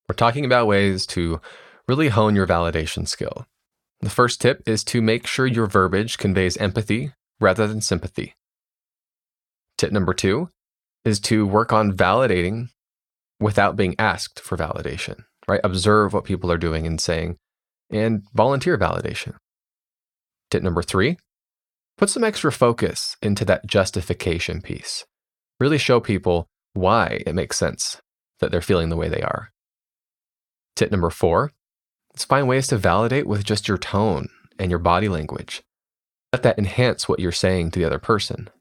We're 0.07 0.15
talking 0.15 0.45
about 0.45 0.67
ways 0.67 1.05
to 1.07 1.39
really 1.87 2.09
hone 2.09 2.35
your 2.35 2.47
validation 2.47 3.07
skill. 3.07 3.45
The 4.01 4.09
first 4.09 4.41
tip 4.41 4.61
is 4.65 4.83
to 4.85 5.01
make 5.01 5.27
sure 5.27 5.47
your 5.47 5.67
verbiage 5.67 6.17
conveys 6.17 6.57
empathy 6.57 7.13
rather 7.39 7.67
than 7.67 7.81
sympathy. 7.81 8.35
Tip 9.77 9.91
number 9.91 10.13
two 10.13 10.49
is 11.05 11.19
to 11.21 11.47
work 11.47 11.71
on 11.71 11.93
validating 11.93 12.69
without 13.39 13.75
being 13.75 13.95
asked 13.97 14.39
for 14.39 14.57
validation, 14.57 15.23
right? 15.47 15.61
Observe 15.63 16.13
what 16.13 16.25
people 16.25 16.51
are 16.51 16.57
doing 16.57 16.85
and 16.85 16.99
saying 16.99 17.37
and 17.89 18.23
volunteer 18.33 18.77
validation. 18.77 19.35
Tip 20.53 20.61
number 20.61 20.83
three, 20.83 21.17
put 21.97 22.11
some 22.11 22.23
extra 22.23 22.51
focus 22.51 23.17
into 23.23 23.43
that 23.43 23.65
justification 23.65 24.61
piece. 24.61 25.03
Really 25.59 25.79
show 25.79 25.99
people 25.99 26.47
why 26.73 27.23
it 27.25 27.33
makes 27.33 27.57
sense 27.57 28.03
that 28.39 28.51
they're 28.51 28.61
feeling 28.61 28.89
the 28.89 28.95
way 28.95 29.09
they 29.09 29.23
are. 29.23 29.51
Tip 30.75 30.91
number 30.91 31.09
four, 31.09 31.53
let's 32.13 32.23
find 32.23 32.47
ways 32.47 32.67
to 32.67 32.77
validate 32.77 33.25
with 33.25 33.43
just 33.43 33.67
your 33.67 33.79
tone 33.79 34.27
and 34.59 34.69
your 34.69 34.77
body 34.77 35.09
language. 35.09 35.63
Let 36.31 36.43
that 36.43 36.59
enhance 36.59 37.09
what 37.09 37.19
you're 37.19 37.31
saying 37.31 37.71
to 37.71 37.79
the 37.79 37.85
other 37.85 37.97
person. 37.97 38.51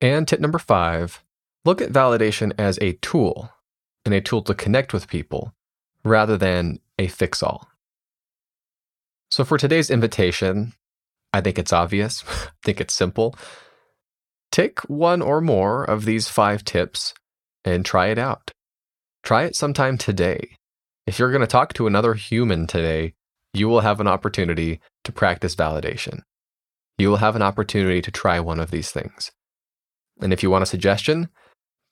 And 0.00 0.28
tip 0.28 0.38
number 0.38 0.60
five, 0.60 1.24
look 1.64 1.82
at 1.82 1.90
validation 1.90 2.52
as 2.56 2.78
a 2.80 2.92
tool 3.02 3.50
and 4.04 4.14
a 4.14 4.20
tool 4.20 4.42
to 4.42 4.54
connect 4.54 4.92
with 4.92 5.08
people 5.08 5.54
rather 6.04 6.36
than 6.36 6.78
a 7.00 7.08
fix 7.08 7.42
all. 7.42 7.68
So, 9.36 9.44
for 9.44 9.58
today's 9.58 9.90
invitation, 9.90 10.72
I 11.30 11.42
think 11.42 11.58
it's 11.58 11.70
obvious, 11.70 12.24
I 12.30 12.48
think 12.64 12.80
it's 12.80 12.94
simple. 12.94 13.34
Take 14.50 14.80
one 14.88 15.20
or 15.20 15.42
more 15.42 15.84
of 15.84 16.06
these 16.06 16.26
five 16.26 16.64
tips 16.64 17.12
and 17.62 17.84
try 17.84 18.06
it 18.06 18.16
out. 18.16 18.52
Try 19.22 19.44
it 19.44 19.54
sometime 19.54 19.98
today. 19.98 20.56
If 21.06 21.18
you're 21.18 21.32
going 21.32 21.42
to 21.42 21.46
talk 21.46 21.74
to 21.74 21.86
another 21.86 22.14
human 22.14 22.66
today, 22.66 23.12
you 23.52 23.68
will 23.68 23.80
have 23.80 24.00
an 24.00 24.08
opportunity 24.08 24.80
to 25.04 25.12
practice 25.12 25.54
validation. 25.54 26.20
You 26.96 27.10
will 27.10 27.18
have 27.18 27.36
an 27.36 27.42
opportunity 27.42 28.00
to 28.00 28.10
try 28.10 28.40
one 28.40 28.58
of 28.58 28.70
these 28.70 28.90
things. 28.90 29.32
And 30.18 30.32
if 30.32 30.42
you 30.42 30.48
want 30.48 30.62
a 30.62 30.66
suggestion, 30.74 31.28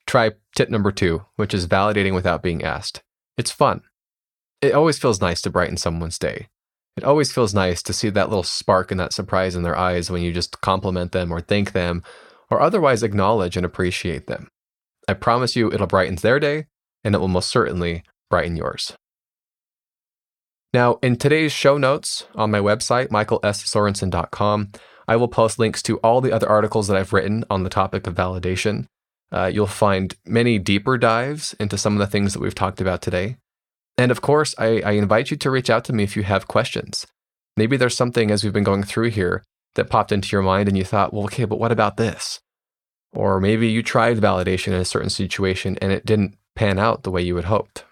try 0.07 0.31
tip 0.55 0.71
number 0.71 0.91
two, 0.91 1.25
which 1.35 1.53
is 1.53 1.67
validating 1.67 2.15
without 2.15 2.41
being 2.41 2.63
asked. 2.63 3.03
It's 3.37 3.51
fun. 3.51 3.81
It 4.63 4.73
always 4.73 4.97
feels 4.97 5.21
nice 5.21 5.43
to 5.43 5.51
brighten 5.51 5.77
someone's 5.77 6.17
day. 6.17 6.47
It 6.97 7.03
always 7.03 7.31
feels 7.31 7.53
nice 7.53 7.83
to 7.83 7.93
see 7.93 8.09
that 8.09 8.29
little 8.29 8.43
spark 8.43 8.89
and 8.89 8.99
that 8.99 9.13
surprise 9.13 9.55
in 9.55 9.63
their 9.63 9.77
eyes 9.77 10.09
when 10.09 10.21
you 10.21 10.31
just 10.31 10.61
compliment 10.61 11.11
them 11.11 11.31
or 11.31 11.41
thank 11.41 11.73
them 11.73 12.03
or 12.49 12.61
otherwise 12.61 13.03
acknowledge 13.03 13.57
and 13.57 13.65
appreciate 13.65 14.27
them. 14.27 14.49
I 15.07 15.13
promise 15.13 15.55
you 15.55 15.71
it'll 15.71 15.87
brighten 15.87 16.15
their 16.15 16.39
day 16.39 16.67
and 17.03 17.13
it 17.13 17.17
will 17.19 17.27
most 17.27 17.49
certainly 17.49 18.03
brighten 18.29 18.55
yours. 18.55 18.93
Now, 20.73 20.99
in 21.01 21.15
today's 21.15 21.51
show 21.51 21.77
notes 21.77 22.27
on 22.35 22.51
my 22.51 22.59
website, 22.59 23.07
michaelssorensen.com, 23.07 24.71
I 25.07 25.15
will 25.15 25.27
post 25.27 25.59
links 25.59 25.83
to 25.83 25.97
all 25.97 26.21
the 26.21 26.31
other 26.31 26.49
articles 26.49 26.87
that 26.87 26.97
I've 26.97 27.13
written 27.13 27.45
on 27.49 27.63
the 27.63 27.69
topic 27.69 28.07
of 28.07 28.15
validation. 28.15 28.87
Uh, 29.31 29.45
you'll 29.45 29.67
find 29.67 30.15
many 30.25 30.59
deeper 30.59 30.97
dives 30.97 31.55
into 31.59 31.77
some 31.77 31.93
of 31.93 31.99
the 31.99 32.07
things 32.07 32.33
that 32.33 32.41
we've 32.41 32.55
talked 32.55 32.81
about 32.81 33.01
today. 33.01 33.37
And 33.97 34.11
of 34.11 34.21
course, 34.21 34.53
I, 34.57 34.81
I 34.81 34.91
invite 34.91 35.31
you 35.31 35.37
to 35.37 35.51
reach 35.51 35.69
out 35.69 35.85
to 35.85 35.93
me 35.93 36.03
if 36.03 36.15
you 36.15 36.23
have 36.23 36.47
questions. 36.47 37.07
Maybe 37.57 37.77
there's 37.77 37.95
something 37.95 38.31
as 38.31 38.43
we've 38.43 38.53
been 38.53 38.63
going 38.63 38.83
through 38.83 39.11
here 39.11 39.43
that 39.75 39.89
popped 39.89 40.11
into 40.11 40.29
your 40.31 40.41
mind 40.41 40.67
and 40.67 40.77
you 40.77 40.83
thought, 40.83 41.13
well, 41.13 41.23
okay, 41.25 41.45
but 41.45 41.59
what 41.59 41.71
about 41.71 41.97
this? 41.97 42.39
Or 43.13 43.39
maybe 43.39 43.69
you 43.69 43.81
tried 43.81 44.17
validation 44.17 44.67
in 44.67 44.81
a 44.81 44.85
certain 44.85 45.09
situation 45.09 45.77
and 45.81 45.91
it 45.91 46.05
didn't 46.05 46.37
pan 46.55 46.79
out 46.79 47.03
the 47.03 47.11
way 47.11 47.21
you 47.21 47.35
had 47.37 47.45
hoped. 47.45 47.85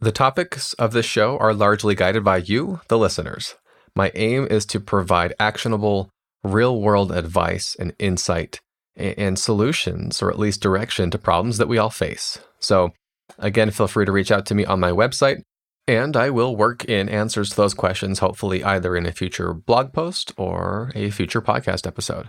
The 0.00 0.12
topics 0.12 0.74
of 0.74 0.92
this 0.92 1.06
show 1.06 1.38
are 1.38 1.54
largely 1.54 1.94
guided 1.94 2.22
by 2.22 2.38
you, 2.38 2.80
the 2.88 2.98
listeners. 2.98 3.54
My 3.96 4.12
aim 4.14 4.46
is 4.50 4.64
to 4.66 4.80
provide 4.80 5.34
actionable, 5.40 6.10
real 6.44 6.80
world 6.80 7.10
advice 7.10 7.74
and 7.78 7.94
insight 7.98 8.60
and 8.96 9.38
solutions, 9.38 10.22
or 10.22 10.30
at 10.30 10.38
least 10.38 10.60
direction 10.60 11.10
to 11.10 11.18
problems 11.18 11.58
that 11.58 11.68
we 11.68 11.78
all 11.78 11.90
face. 11.90 12.38
So 12.60 12.92
Again, 13.38 13.70
feel 13.70 13.88
free 13.88 14.06
to 14.06 14.12
reach 14.12 14.30
out 14.30 14.46
to 14.46 14.54
me 14.54 14.64
on 14.64 14.80
my 14.80 14.90
website, 14.90 15.42
and 15.86 16.16
I 16.16 16.30
will 16.30 16.56
work 16.56 16.84
in 16.84 17.08
answers 17.08 17.50
to 17.50 17.56
those 17.56 17.74
questions, 17.74 18.18
hopefully, 18.18 18.62
either 18.62 18.96
in 18.96 19.06
a 19.06 19.12
future 19.12 19.54
blog 19.54 19.92
post 19.92 20.32
or 20.36 20.92
a 20.94 21.10
future 21.10 21.42
podcast 21.42 21.86
episode. 21.86 22.28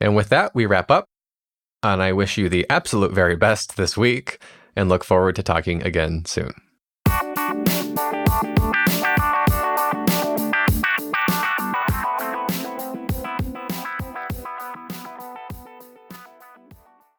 And 0.00 0.16
with 0.16 0.28
that, 0.30 0.54
we 0.54 0.66
wrap 0.66 0.90
up. 0.90 1.06
And 1.82 2.02
I 2.02 2.12
wish 2.12 2.38
you 2.38 2.48
the 2.48 2.66
absolute 2.70 3.12
very 3.12 3.36
best 3.36 3.76
this 3.76 3.96
week 3.96 4.40
and 4.76 4.88
look 4.88 5.04
forward 5.04 5.36
to 5.36 5.42
talking 5.42 5.82
again 5.82 6.24
soon. 6.24 6.54